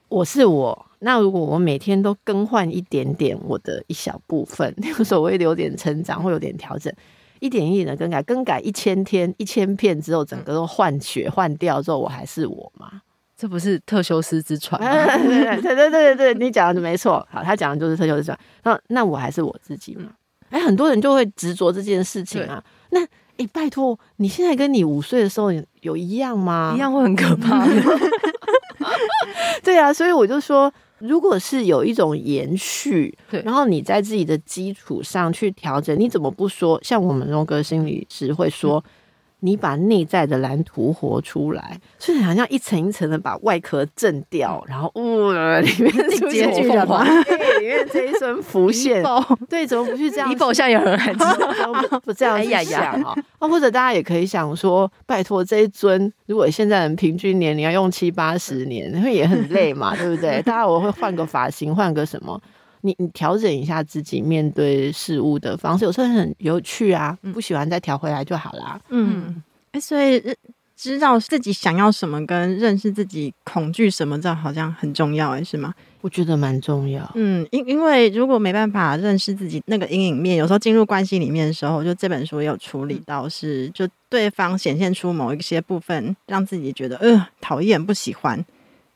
[0.09, 4.73] 我是我。”那如果我每天都更换一点点我的一小部分，
[5.05, 6.93] 所谓的有点成长，会有点调整，
[7.41, 13.03] 一点一点的更改，更改一千天、一千片之后，整个都换血换掉之后，我还是我吗？
[13.37, 15.19] 这不是特修斯之船吗？
[15.19, 17.27] 对对对对对，你讲的没错。
[17.29, 18.39] 好，他讲的就是特修斯之船。
[18.63, 20.05] 那那我还是我自己吗？
[20.51, 22.63] 哎、欸，很多人就会执着这件事情啊。
[22.91, 25.51] 那哎、欸，拜托，你现在跟你五岁的时候
[25.81, 26.75] 有一样吗？
[26.77, 27.67] 一样会很可怕。
[29.65, 30.73] 对啊，所以我就说。
[31.03, 36.79] 如果是有一种延续，对，然后你在自己的基础上去调整，你怎么不说？
[36.83, 38.79] 像我们荣格心理师会说。
[38.87, 38.91] 嗯
[39.45, 47.05] 你把内在的蓝图活出来，所以好像一层一层的把外壳震掉，然后呃，里面出现凤凰，
[47.61, 49.03] 里面这一尊浮现，
[49.51, 50.31] 对，怎么不去这样？
[50.31, 53.17] 你宝像有人还知道 不，不这样想哈？
[53.41, 60.41] 啊，或者大家也可以想说，拜托这一尊，如果现在人平均年龄要用七八十年，因为也很累嘛，对不对？
[60.47, 62.41] 大家我会换个发型，换个什么？
[62.83, 68.79] 你你调整一下自己面对事物的方式，有时候很有趣啊，不喜欢再调回来就好啦。
[68.91, 70.23] 嗯，哎、欸，所以
[70.77, 75.73] 知道自己想要什么，跟认识自己恐惧什么，这好像很重要，哎，是吗？
[76.01, 77.09] 我觉得蛮重要。
[77.15, 88.45] 嗯，因因为如果没办法认识自己那个阴影面，有时候进入关系里面的时候，就这本书也有处理到是，是就对方显现出某一些部分，让自己觉得呃讨厌不喜欢，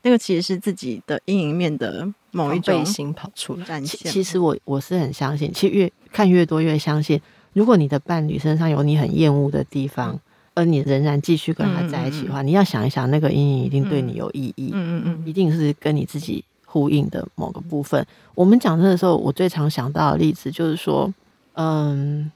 [0.01, 2.05] 那个其实是自己的阴影面的。
[2.37, 7.19] 某一种心跑出来，其其实我我是很相信，其实越看越多越相信，
[7.53, 10.19] 如果你的伴侣身上有你很厌恶的地方，
[10.53, 12.45] 而你仍然继续跟他在一起的话，嗯嗯。
[12.45, 18.05] 嗯，你要想一想，那个阴影一定对你有意义，嗯嗯嗯，一定是跟你自己呼应的某个部分。
[18.35, 21.11] 我们讲这个时候，我最常想到的例子就是说，
[21.53, 22.31] 嗯，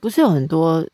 [0.00, 0.86] 不是有很多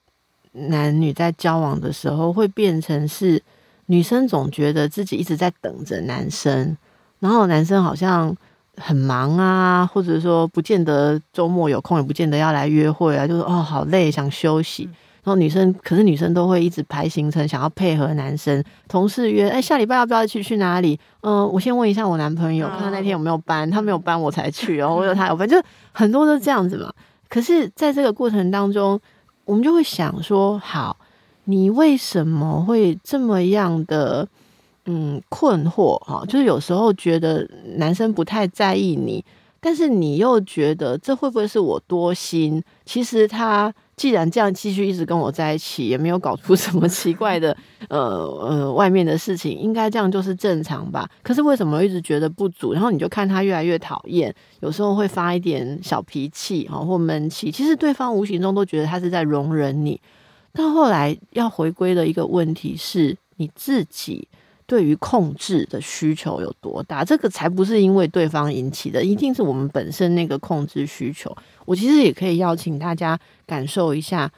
[0.52, 3.42] 男女在交往的时候会变成是
[3.86, 6.76] 女生总觉得自己一直在等着男生，
[7.20, 8.36] 然后男生好像
[8.76, 14.88] 很忙啊，或者说不见得周末有空，也不见得要来约会啊，就是哦好累，想休息。
[15.24, 18.60] 然后女生，可是女生都会一直排行程，想要配合男生。
[18.88, 20.98] 同事约，哎，下礼拜要不要一起去哪里？
[21.20, 25.62] 嗯、呃，我先问一下我男朋友，看他那天有没有班，他没有班我才去，然后我有他有班，就
[25.92, 26.92] 很多都这样子嘛。
[27.28, 28.98] 可是，在这个过程当中，
[29.44, 30.96] 我们就会想说，好，
[31.44, 34.26] 你为什么会这么样的
[34.86, 35.98] 嗯困惑？
[36.00, 39.24] 哈，就是有时候觉得男生不太在意你，
[39.60, 42.62] 但是你又觉得这会不会是我多心？
[42.84, 43.72] 其实他。
[43.94, 47.56] 既然这样继续一直跟我在一起，也没有搞出什么奇怪的
[47.88, 51.08] 呃呃外面的事情，应该这样就是正常吧？
[51.22, 52.72] 可是为什么一直觉得不足？
[52.72, 57.52] 然后你就看他越来越讨厌，有时候会发一点小脾气哈，或闷气。
[57.52, 60.00] 其实对方无形中都觉得他是在容忍你。
[60.52, 64.26] 到后来要回归的一个问题是，你自己
[64.66, 67.04] 对于控制的需求有多大？
[67.04, 71.34] 这个才不是因为对方引起的，一定是我们本身那个控制需求。
[71.64, 74.30] 我其实也可以邀请大家感受一下，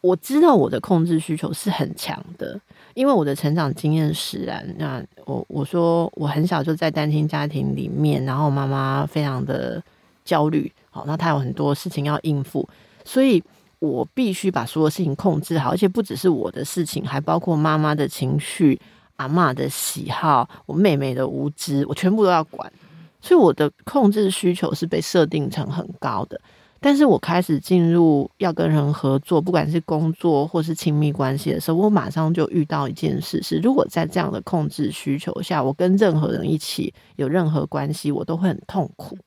[0.00, 2.60] 我知道我的控制需求是很强的，
[2.94, 4.64] 因为我的成长经验使然。
[4.78, 9.82] 那我我说我很小就在单亲家庭里面，然后妈妈非常的
[10.24, 12.68] 焦虑，好，那她有很多事情要应付，
[13.04, 13.42] 所以
[13.78, 18.78] 我必须把所有事情控制好，而且不只是我的事情，还包括妈妈的情绪、
[19.18, 22.72] 阿嬷的喜好、我妹妹的无知，我全部都要管，
[23.20, 26.40] 所以我的控制需求是被设定成很高的。
[26.80, 39.18] 但是我开始进入要跟人合作，不管是工作或是亲密关系的时候，我马上就遇到一件事：是如果在这样的控制需求下，我跟任何人一起有任何关系，我都会很痛苦，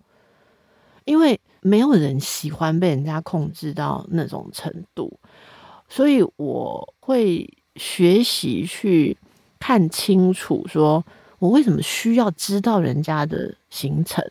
[1.03, 5.19] 因为没有人喜欢被人家控制到那种程度，
[5.89, 9.17] 所以我会学习去
[9.61, 11.05] 看清楚，说
[11.37, 14.21] 我为什么需要知道人家的行程。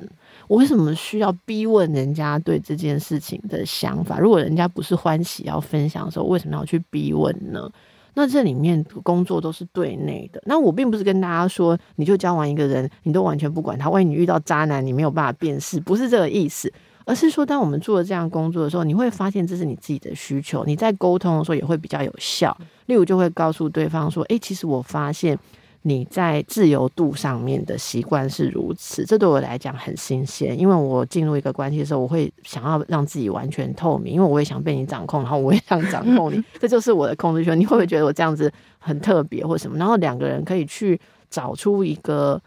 [0.49, 4.19] 我为什么需要逼问人家对这件事情的想法？
[4.19, 7.71] 如果人家不是欢喜要分享的时候，为什么要去逼问呢？
[8.15, 10.43] 那这里面工作都是对内的。
[10.45, 13.89] 那我并不是跟大家说，你就交往一个人，你都完全不管他。
[13.89, 16.73] 万一你遇到渣男，你没有办法辨识，不是这个意思。
[17.05, 20.65] 而是说，当我们做了这样工作的时候，你会发现这是你自己的需求。
[20.65, 22.57] 你在沟通的时候也会比较有效。
[22.87, 25.39] 例如，就会告诉对方说：“诶，其实我发现。”
[25.83, 30.61] 你在自由度上面的习惯是如此，这对我来讲很新鲜。
[30.61, 37.59] 因为我进入一个关系的时候，我会想要让自己完全透明，因为我也想被你掌控，然后我也想掌控你， 这就是我的控制权。
[37.59, 39.79] 你会不会觉得我这样子很特别或什么？
[39.79, 42.39] 然后两个人可以去找出一个。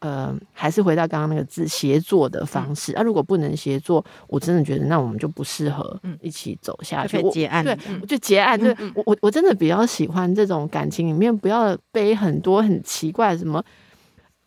[0.00, 2.94] 呃，还是回到刚刚那个字协作的方式。
[2.94, 7.22] 啊，如果不能协作，我真的觉得那我们就不适合一起走下去。
[7.30, 8.58] 结案，对，我就结案。
[8.58, 13.62] 对，我我我真的比较喜欢这种感情里面不要背很多很奇怪的什么。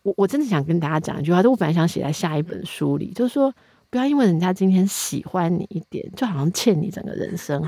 [0.02, 3.54] 我我真的想跟大家讲一句话，就我本来想写在下一本书里，就是说
[3.90, 7.62] 不要因为人家今天喜欢你一点，就好像欠你整个人生。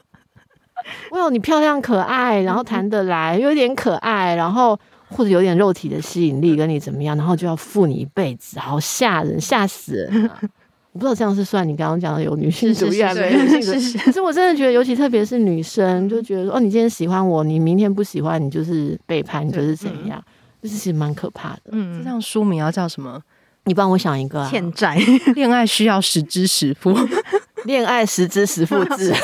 [1.12, 4.80] 哇，你漂亮可爱，然后谈得来，有点可爱，然后。
[5.12, 10.40] 或者有点肉体的吸引力跟你怎么样，然后就要负你一辈子，好吓人，吓死人啊！
[10.92, 13.98] 我不知道这样是算你刚刚讲的有女性主义还是女性主义？
[13.98, 20.22] 可是我真的觉得，尤其特别是女生，就觉得说哦，你今天喜欢我，你明天不喜欢，你就是背叛，你就是怎样，
[20.62, 21.60] 这是其实蛮可怕的。
[21.72, 23.20] 嗯，这样书名要叫什么？
[23.64, 24.50] 你帮我想一个啊。
[24.50, 24.98] 欠债，
[25.34, 26.94] 恋爱需要实支实付，
[27.64, 29.14] 恋爱实支实付制。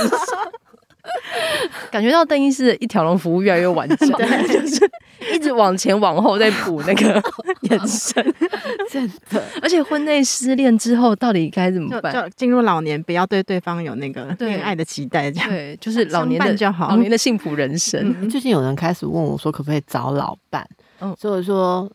[1.91, 4.91] 感觉到邓医师的一条龙服务越来越完整，对，就是
[5.39, 7.23] 一直往前往后在补那个
[7.71, 8.35] 眼神，
[8.91, 9.41] 真的。
[9.63, 12.13] 而且婚内失恋之后到底该怎么办？
[12.13, 18.17] 就进入老年，不要对对方有那个恋爱的期待，这样对，就是老年的就好，老年的幸福人生。
[18.21, 20.69] 嗯、最近有人开始问我说，可不可以找老伴？
[20.99, 21.89] 嗯，所以说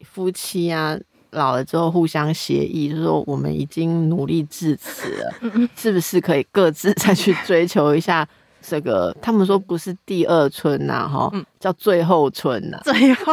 [0.00, 0.98] 夫妻啊，
[1.32, 8.26] 老了之后互相协议，就是说我们已经努力至此了，嗯、是不是可以各自再去追求一下？
[8.68, 13.32] 这个他们说不是第二春呐、啊，哈、嗯，叫最后春呐、啊，最后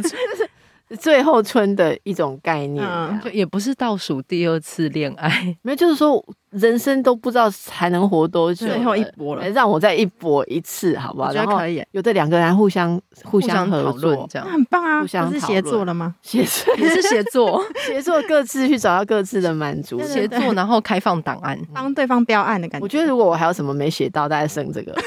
[0.00, 0.02] 春。
[0.36, 0.48] 是
[0.98, 6.24] 最后春的一种概念，嗯、就也不是倒数第二次恋爱， 没有，就是说。
[6.54, 11.32] 人生都不知道还能活多久，最后一搏了，让我再一搏一次，好不好？
[11.32, 11.58] 然后
[11.90, 15.00] 有的两个人互相互相合作，这样很棒啊！
[15.00, 16.14] 互相是协作了吗？
[16.22, 22.84] 协作也是协作， 协作各自去找到各自的满足，协作然后开放档案，帮对方标案的感觉。
[22.84, 24.94] 我觉得如果我还有什么没写到，大概剩这个。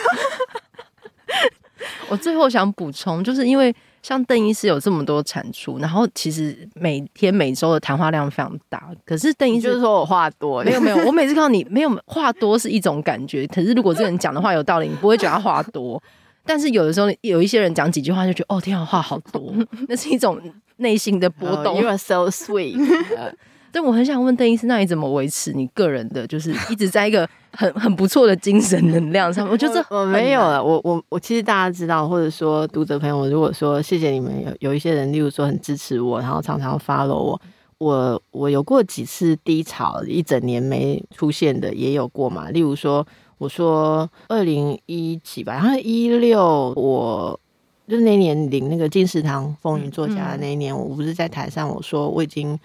[2.09, 3.73] 我最后想补充，就是因为。
[4.07, 8.89] 像邓医师有这么多产出，然后其实每天每周的谈话量非常大。
[9.05, 13.45] 可是邓医师就是说我话多，没有没有， 我每次看到你没有话多是一种感觉。
[13.47, 16.01] 可是如果这个人讲的话有道理，你不会觉得他话多。
[16.45, 19.53] 但是有的时候有一些人讲几句话就觉得哦天啊，话好多，
[19.89, 20.39] 那是一种
[20.77, 21.73] 内心的波动。
[21.73, 22.77] Oh, you are so sweet。
[23.77, 29.47] 但我很想问邓医师，那你怎么维持你个人的，就是一直在一个很很不错的精神能量上？
[29.47, 37.41] 我觉得我，我没有了，我我我其实大家知道，或者说读者朋友，如果说谢谢你们有有一些人，例如说很支持我，然后常常 follow 我。
[37.77, 42.49] 我我有过几次低潮，一整年没出现的也有过嘛。
[42.49, 43.05] 例如说，
[43.37, 47.39] 我说二零一几吧，然后一六，我
[47.87, 52.59] 就是那年领那个金石堂风云作家的那一年，我不是在台上我说我已经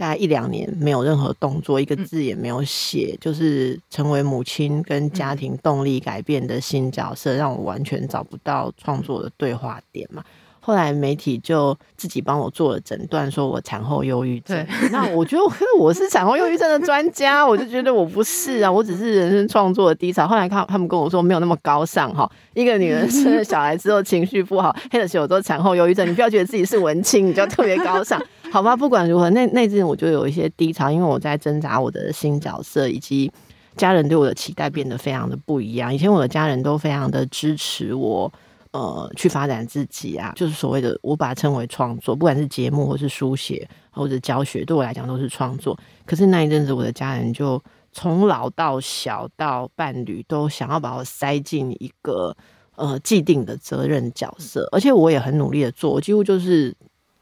[0.00, 10.24] 大概一两年没有任何动作，一个字也没有写，就是成为母亲跟家庭动力改变的新角色，让我完全找不到创作的对话点嘛。
[10.62, 14.66] 后来媒体就自己帮我做了诊断，说我产后忧郁症。
[14.90, 15.42] 那我觉得
[15.78, 20.26] 我是产后忧郁症的专家，我就觉得我不是啊，我只是人生创作的低潮。
[20.26, 28.22] 后来看他们跟我说没有那么高尚哈，一个女人生了小孩之后情绪不好， 黑的时候都产后忧郁症，你不要觉得自己是文青，你就特别高尚，
[28.52, 28.76] 好吧？
[28.76, 33.30] 不管如何，那那阵我就有一些低潮，因为我在挣扎我的新角色，以及
[33.76, 35.94] 家人对我的期待变得非常的不一样。
[35.94, 38.32] 以前我的家人都非常的支持我。
[38.72, 45.76] 呃，去发展自己啊，就是所谓的我把它称为创作，不管是节目或是书写或者教学，对我来讲都是创作。
[46.06, 52.32] 可是那一阵子，我的家人就从老到小到伴侣都想要把我塞进一个
[52.76, 56.72] 呃既定的责任角色，而且我也很努力的做，几乎就是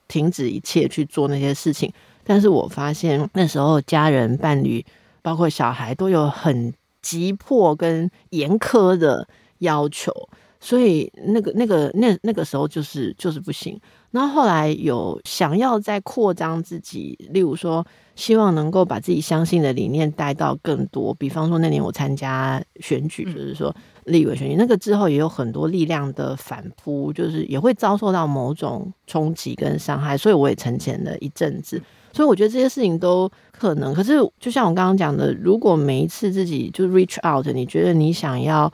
[0.08, 1.92] 停止一切去做那些事情。
[2.24, 4.84] 但是我发现那时候家人、伴侣
[5.22, 9.28] 包括小孩都有很急迫跟严苛的
[9.58, 10.12] 要求。
[10.60, 13.80] 所以那个、那个、那那个时候就是就是不行。
[14.10, 17.86] 然后后来有想要再扩张自己，例如说
[18.16, 21.14] 希望能够把自己相信的理念带到更多。
[21.14, 23.72] 比方说那年我参加选举，就是说
[24.08, 30.18] 立委选举，那个之后也有很多力量的反扑，就是也会遭受到某种冲击跟伤害。
[30.18, 31.80] 所以我也沉潜了一阵子。
[32.12, 33.94] 所以我觉得这些事情都可能。
[33.94, 38.72] 可是就像我刚刚讲的，如果每一次自己就 reach out，你觉得你想要。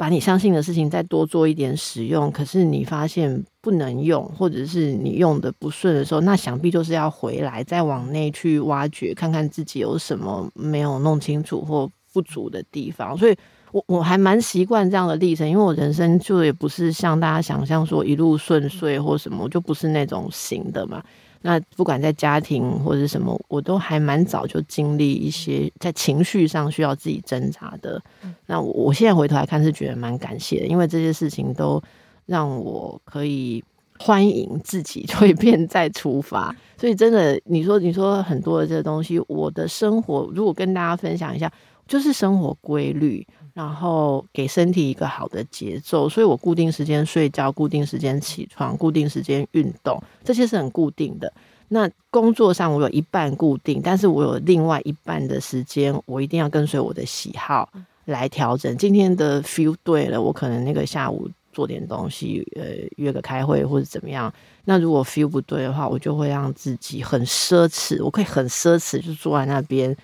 [0.00, 13.18] 把你相信的事情再多做一点使用，可是你发现不能用，或者是你用的不顺的时候，那想必就是要回来再往内去挖掘，看看自己有什么没有弄清楚或不足的地方。
[13.18, 13.36] 所以
[13.78, 21.02] 我我还蛮习惯这样的历程，因为我人生就也不是像大家想象说一路顺遂或什么，我就不是那种型的嘛。
[21.42, 28.02] 那不管在家庭或者什么，我都还蛮早就经历一些在情绪上需要自己挣扎的。
[28.46, 31.80] 那我现在回头来看是觉得蛮感谢的，因为这些事情都
[32.26, 33.62] 让我可以
[34.00, 36.52] 欢迎自己 蜕变再出发。
[36.76, 41.50] 所以真的，你说你说很多的这个东西，我的生活如果跟大家分享一下，
[41.86, 43.24] 就是生活规律。
[43.58, 51.32] 然后给身体一个好的节奏，所以我固定时间睡觉，固定时间起床，固定时间运动，这些是很固定的。
[51.66, 57.68] 那工作上我有一半固定，但是我有另外一半的时间，我一定要跟随我的喜好
[58.04, 58.76] 来调整。
[58.76, 64.32] 今天的 feel 对了，我可能那个下午做点东西，呃，约个开会或者怎么样。
[64.66, 69.96] 那如果 feel 不对的话，我就会让自己很奢侈，我可以很奢侈就坐在那边。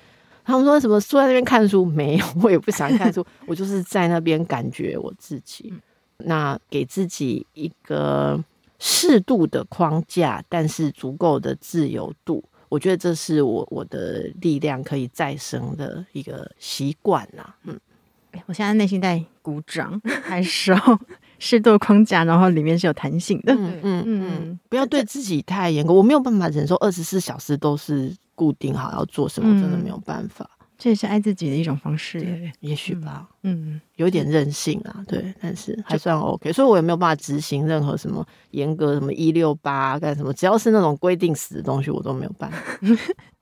[0.45, 1.85] 他们说什么坐在那边看书？
[1.85, 5.73] 没有， 我也不想看书， 我就是在那边感觉我自己。
[6.19, 8.43] 那给自己一个
[8.79, 17.55] 适度的框架，但是足够的自由度，我觉得这是我我的力量可以再生的一个习惯呐。
[17.65, 17.79] 嗯，
[18.47, 20.77] 我现在内心在鼓掌，还说
[21.41, 23.53] 适度框架，然后里面是有弹性的。
[23.55, 28.15] 嗯嗯嗯，不要对自己太严格，我没有办法忍受二十四小时都是。
[28.35, 30.49] 固定好要做什么，真的没有办法。
[30.61, 33.29] 嗯、这也是爱自己的一种方式，对，也许吧。
[33.43, 36.53] 嗯，有点任性啊，对，但是还算 OK。
[36.53, 42.59] 所以我也没有办法执行任何什么严格什么一六八干什么，只要是那种规定死的东西，我都没有办法。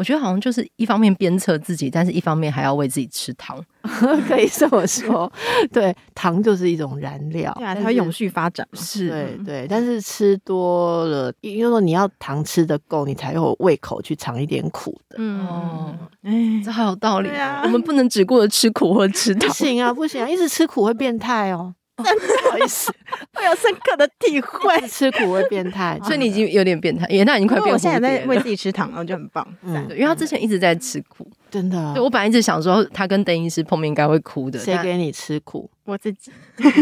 [0.00, 3.62] 我觉得好像就是一方面鞭策自己，但是一方面还要为自己吃糖，
[4.26, 5.30] 可以这么说。
[5.70, 8.66] 对，糖就是一种燃料，对啊，它会永续发展。
[8.72, 9.66] 是，对对。
[9.68, 15.16] 但是吃多了，因为说你要糖吃的够，你才有胃口去尝一点苦的。
[15.18, 16.32] 嗯哦，哎，
[16.64, 17.60] 这好有道理啊！
[17.64, 21.74] 我们不能只顾着吃苦或吃糖，不行啊，不行啊，一直吃苦会变态哦。
[22.44, 22.92] 不好意思，
[23.36, 27.72] 我有深刻的体会，吃苦会变态， 所以你已经有点变态，也那已经快变。
[27.72, 29.46] 我现在在为自己吃糖了，就很棒。
[29.62, 31.92] 嗯，因为他之前一直在吃苦，真的。
[31.94, 34.58] 对，我本来一直想说，他跟邓医师碰面应该会哭的。
[34.58, 35.70] 谁给你吃苦？
[35.84, 36.30] 我自己，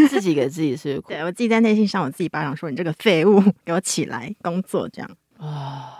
[0.07, 1.09] 自己给自己吃苦。
[1.09, 5.09] 对，我自己在内心上，我自己巴掌说：“你这个废物，给我起来工作！”这样
[5.39, 5.97] 啊，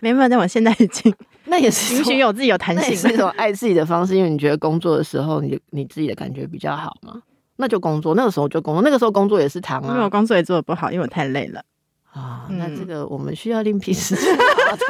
[0.00, 7.20] 没办法，但我现在已经，那也是允许有自己有弹性，是一种爱自己的方式，因为你觉得工作的时候，你你自己的感觉比较好吗？
[7.56, 8.14] 那就工作。
[8.14, 9.88] 那个时候就工作，那个时候工作也是糖啊。
[9.88, 11.62] 因为我工作也做的不好，因为我太累了
[12.10, 12.46] 啊。
[12.50, 14.36] 那这个我们需要另辟 时间。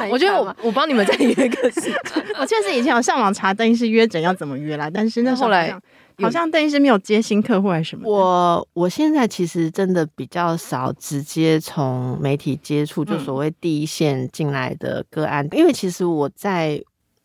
[0.09, 1.93] 我觉得我我帮你们再约个时间。
[2.39, 5.77] 我确实以前有上网查邓医师约诊要怎么约啦，但是那后来
[6.19, 8.09] 好像邓医师没有接新客户还是什么。
[8.09, 16.81] 我我现在其实真的比较少直接从媒体接触，就所谓第一线进来的个案，因为其实我在。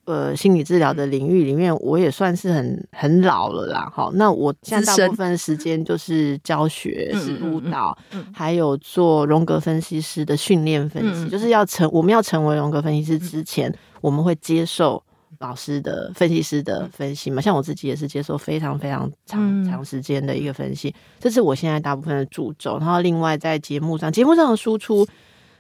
[0.09, 3.93] 呃，心理治疗的领域里面，我也算是很很老了啦。
[3.95, 7.95] 好，那我现在大部分时间就是教学、是督导，
[8.33, 11.29] 还有做荣格分析师的训练分析。
[11.29, 15.03] 就是要成，我们要成为荣格分析师之前，我们会接受
[15.41, 17.43] 老师的分析师的分析嘛。
[17.43, 22.79] 像我自己也是接受非常非常长长时间的一个分析，这是我现在大部分的注重。
[22.79, 25.07] 然后另外在节目上，节目上的输出。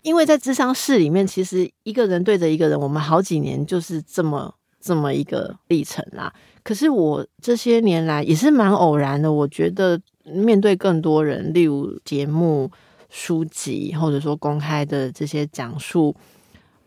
[0.08, 6.32] 因为在智商室里面，其实一个人对着一个人，我们好几年就是这么这么一个历程啦。
[6.62, 12.70] 可是我这些年来也是蛮偶然的，我觉得面对更多人，例如节目、
[13.10, 16.16] 书籍，或者说公开的这些讲述，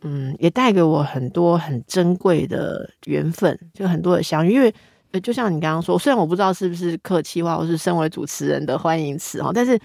[0.01, 4.53] 嗯，也带给我很多很珍贵的缘分，就很多的相遇。
[4.53, 4.73] 因为
[5.21, 9.79] 就像你刚刚说，虽然我不知道是不是客气话，或是身为主持人的欢迎词哈，但是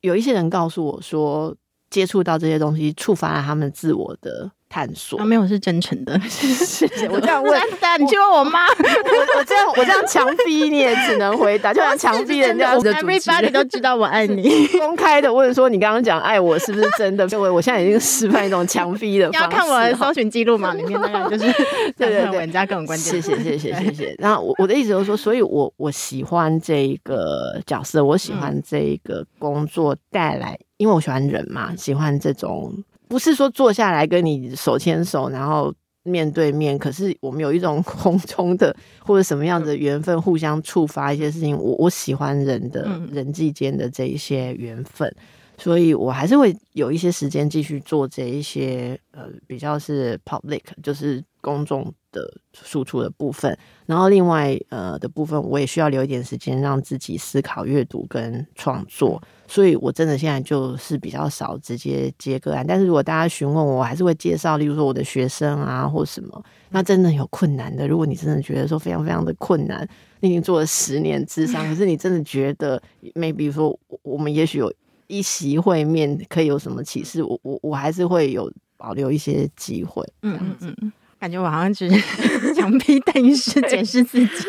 [0.00, 1.54] 有一些人告诉我说。
[1.90, 5.18] 接触到这些东西，触发了他们自我的探索。
[5.18, 6.18] 啊，没有，是真诚的。
[6.30, 7.08] 谢谢。
[7.08, 7.60] 我这样问，
[7.98, 8.66] 你去问我妈。
[8.68, 12.76] 我我这样我这样强逼你也只能回答，就像强逼人家。
[12.76, 14.66] Everybody 都知道我爱你。
[14.78, 17.26] 公开的问说，你刚刚讲爱我是不是真的？
[17.28, 19.44] 各位，我现在已经示范一种强逼的方式。
[19.44, 20.72] 要看我的搜寻记录嘛？
[20.74, 21.52] 里面那个就是
[21.98, 23.20] 对对对，人家更关键。
[23.20, 24.14] 谢谢谢谢谢谢。
[24.18, 30.56] 然后我我的意思就是说，所以我我喜欢这一个角色，我喜欢这一个工作带来。
[30.76, 32.72] 因为我喜欢人嘛，喜欢这种
[33.10, 41.58] 不是说坐下来跟你手牵手，然后面对面，可是我们有一种空中的或者什么样的缘分，互相触发一些事情。
[41.58, 45.12] 我我喜欢人的人际间的这一些缘分，
[45.60, 53.56] 所以我还是会有一些时间继续做这一些呃比较是 public，就是公众的输出的部分。
[53.84, 59.22] 然后另外呃的部分，我也需要留一点时间让自己思考、阅读跟创作。
[59.46, 66.42] 所以，我真的现在就是比较少直接接个案，但是如果大家询问我，我还是会介绍，例如说我的学生啊，或什么。
[66.70, 69.86] 那真的有困难的，如果你真的觉得说非常非常的困难，
[70.20, 72.80] 你已经做了十年智商，可是你真的觉得
[73.14, 74.72] ，maybe 说我们也许有
[75.10, 80.06] 一席会面可以有什么启示，我我我还是会有保留一些机会。
[80.22, 82.00] 嗯嗯嗯，感觉我好像只是
[82.54, 84.26] 强逼邓医师检视自己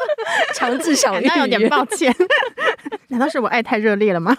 [0.54, 2.14] 强制小玉，那有点抱歉。
[3.08, 4.36] 难道是我爱太热烈了吗？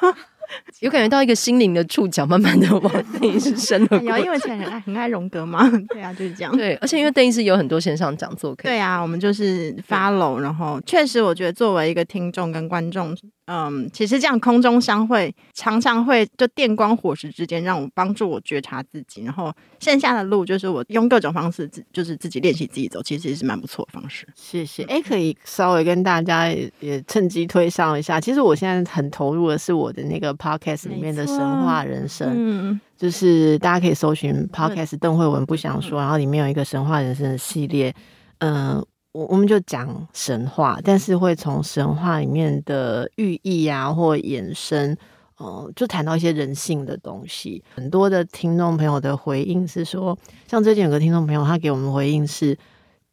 [0.81, 4.01] 有感觉到一个心灵的触角，慢慢的往邓医师深了。
[4.03, 6.55] 有，因为以前很爱很爱荣格嘛，对啊，就是这样。
[6.55, 8.71] 对，而且因为邓医师有很多线上讲座可以。
[8.71, 13.17] 对啊，我们就是 follow，然后确实，我觉得作为一个听众跟观众。
[13.53, 19.23] 嗯，其实这样空中相会，常常会就电光火石之间，让我帮助我觉察自己。
[19.25, 24.25] 然后剩下的路就是我用各种方式自就是自己练习自己走，其实也是蛮不错的方式。
[24.35, 24.83] 谢谢。
[24.83, 26.47] 哎，可以稍微跟大家
[26.79, 28.21] 也趁机推上一下。
[28.21, 37.93] 其实我现在很投入的是我的那个 podcast 里面的神话人生，嗯，就是大家可以搜寻 podcast 邓慧文不想说，然后里面有一个神话人生的系列，
[38.37, 38.81] 嗯。
[39.13, 44.91] 我我们就讲神话，但是会从神话里面的寓意啊，或衍生，
[45.37, 47.61] 嗯、呃，就谈到一些人性的东西。
[47.75, 52.57] 很多的听众朋友的回应是说，像最近有个听众朋友，他给我们回应是，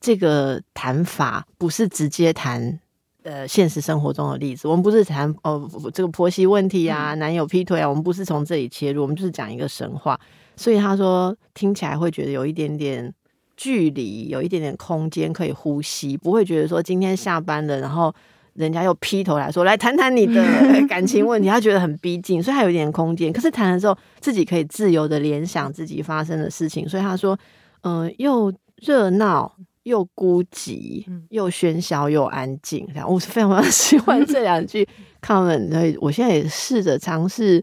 [0.00, 2.78] 这个谈法不是直接谈
[3.24, 10.20] 呃现实生活中的例子，我们不是谈哦这个婆媳问题啊，男友劈腿啊，我们不是从这里切入，我们就是讲一个神话。
[10.54, 13.12] 所以他说听起来会觉得有一点点。
[13.58, 18.14] 距离有一点点空间可以呼吸，不会觉得说今天下班了，然后
[18.54, 20.40] 人家又劈头来说来谈谈你的
[20.88, 23.32] 感情问题，他觉得很逼近，所以他有一点空间。
[23.32, 27.36] 可是谈了之后，自己可以自由的联想自己发生的事情，所以他说，
[27.80, 29.52] 嗯、呃，又热闹
[29.82, 32.86] 又孤寂，又喧嚣又安静。
[32.94, 34.88] 这样，我是非常非常喜欢这两句
[35.20, 37.58] comment，所以我现在也试着尝试，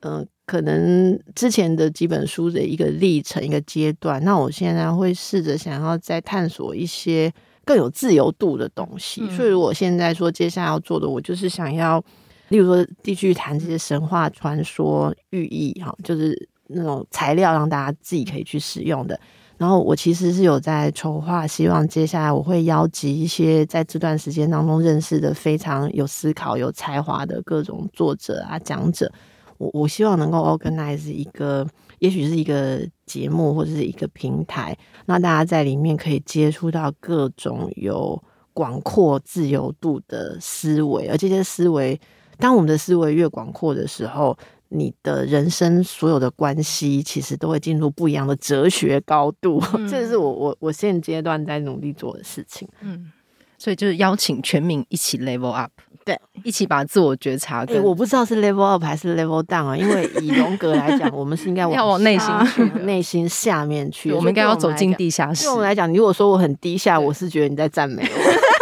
[0.00, 0.26] 嗯、呃。
[0.48, 7.30] 可能之前的几本书的一个历程、一个阶段，那我现在会试着想要再探索一些
[7.66, 9.20] 更有自由度的东西。
[9.28, 12.02] 嗯、所以，我现在说接下来要做的，我就是想要，
[12.48, 19.20] 例如说继续谈这些神话传说寓意，哈，就是那种材料让大家自己可以去使用的。
[19.58, 29.12] 然后，我其实是有在筹划，希望接下来我会邀集一些在这段时间当中认识的非常有思考、有才华的各种作者啊、讲者。
[29.58, 31.66] 我我希望能够 organize 一个，
[31.98, 38.20] 也许是一个节目或者是一个平台，那大家在里面可以接触到各种有
[38.54, 42.00] 广阔、自由度的思维，而这些思维，
[42.38, 44.36] 当我们的思维越广阔的时候，
[44.68, 49.62] 你的人生所有的关系，其实都会进入不一样的哲学高度。
[49.74, 52.68] 嗯、这是我我我现阶段在努力做的事情。
[52.82, 53.10] 嗯，
[53.56, 55.72] 所以就是邀请全民一起 level up，
[56.08, 57.66] 对，一起把自我觉察。
[57.66, 64.10] 哎，我不知道是 level up 还是 level down 啊，因为以荣格来讲，我们是应该要往内心去， 内心下面去。
[64.12, 65.44] 我们应该要走进地下室。
[65.44, 68.57] 对我们来讲，你如果说我很低下，我是觉得你在赞美我。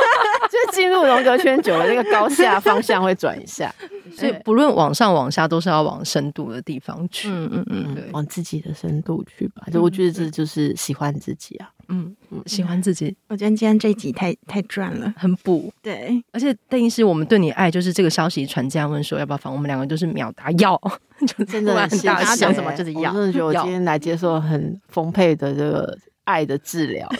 [0.86, 3.74] 进入荣格圈久了，那个高下方向会转一下，
[4.16, 7.28] 所以不论往上往下，都是要往深度的地方去。
[7.28, 9.66] 嗯嗯嗯，对，往自己的深度去吧。
[9.72, 11.68] 就我觉得这就是喜欢自己啊。
[11.88, 13.16] 嗯嗯，喜欢自己。
[13.28, 15.72] 我觉得今天这一集太太赚了，很补。
[15.82, 20.80] 对，而且邓医师，我们对你爱就是这个消息传家问说要不要访，我们两个就是秒答要，
[21.26, 23.10] 就真的很大想什么就是要。
[23.10, 27.08] 我真的觉得我今天来接受很丰沛的这个爱的治疗。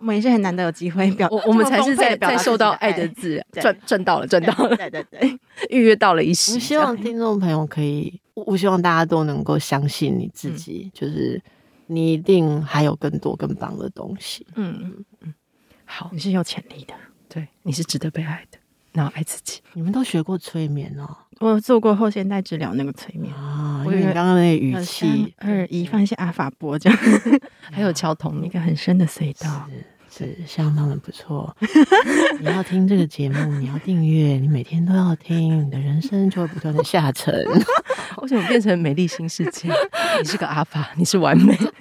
[0.00, 5.38] 我们也是很难得有机会表，我我们才是在在受到爱的自然，赚赚到了，赚到了，对对对，
[5.70, 6.54] 预约到了一时。
[6.54, 11.40] 我希望听众朋友可以，我希望大家都能够相信你自己，就是
[11.86, 14.46] 你一定还有更多更棒的东西。
[14.54, 15.34] 嗯嗯嗯，
[15.84, 16.94] 好，你是有潜力的，
[17.28, 18.58] 对，你是值得被爱的，
[18.92, 19.60] 然后爱自己。
[19.74, 21.16] 你们都学过催眠哦？
[21.40, 26.98] 我做过后现代治疗那个催眠啊，因为你刚刚那个语气，二一放一些阿法波这样，
[27.72, 29.68] 还有敲铜，一个很深的隧道。
[30.12, 31.56] 是相当的不错，
[32.40, 37.32] 你要听这个节目，你要订阅，你每天都要听，你的人生就会不断的下沉。
[38.20, 39.68] 为什么变成美丽新世界？
[40.20, 41.72] 你是个阿法，你是完美的。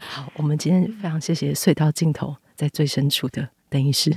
[0.00, 4.12] 好，我们今天非常谢谢隧道尽头在最深处的邓医师，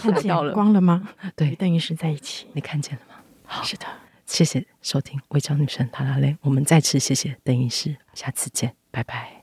[0.00, 0.52] 看到了。
[0.52, 1.08] 光了吗？
[1.36, 3.14] 对，邓医师在一起，你看见了吗？
[3.44, 3.86] 好，是的，
[4.26, 9.39] 谢谢收听《微笑女神塔拉蕾》，我们再次谢谢邓医师，下次见，拜拜，拜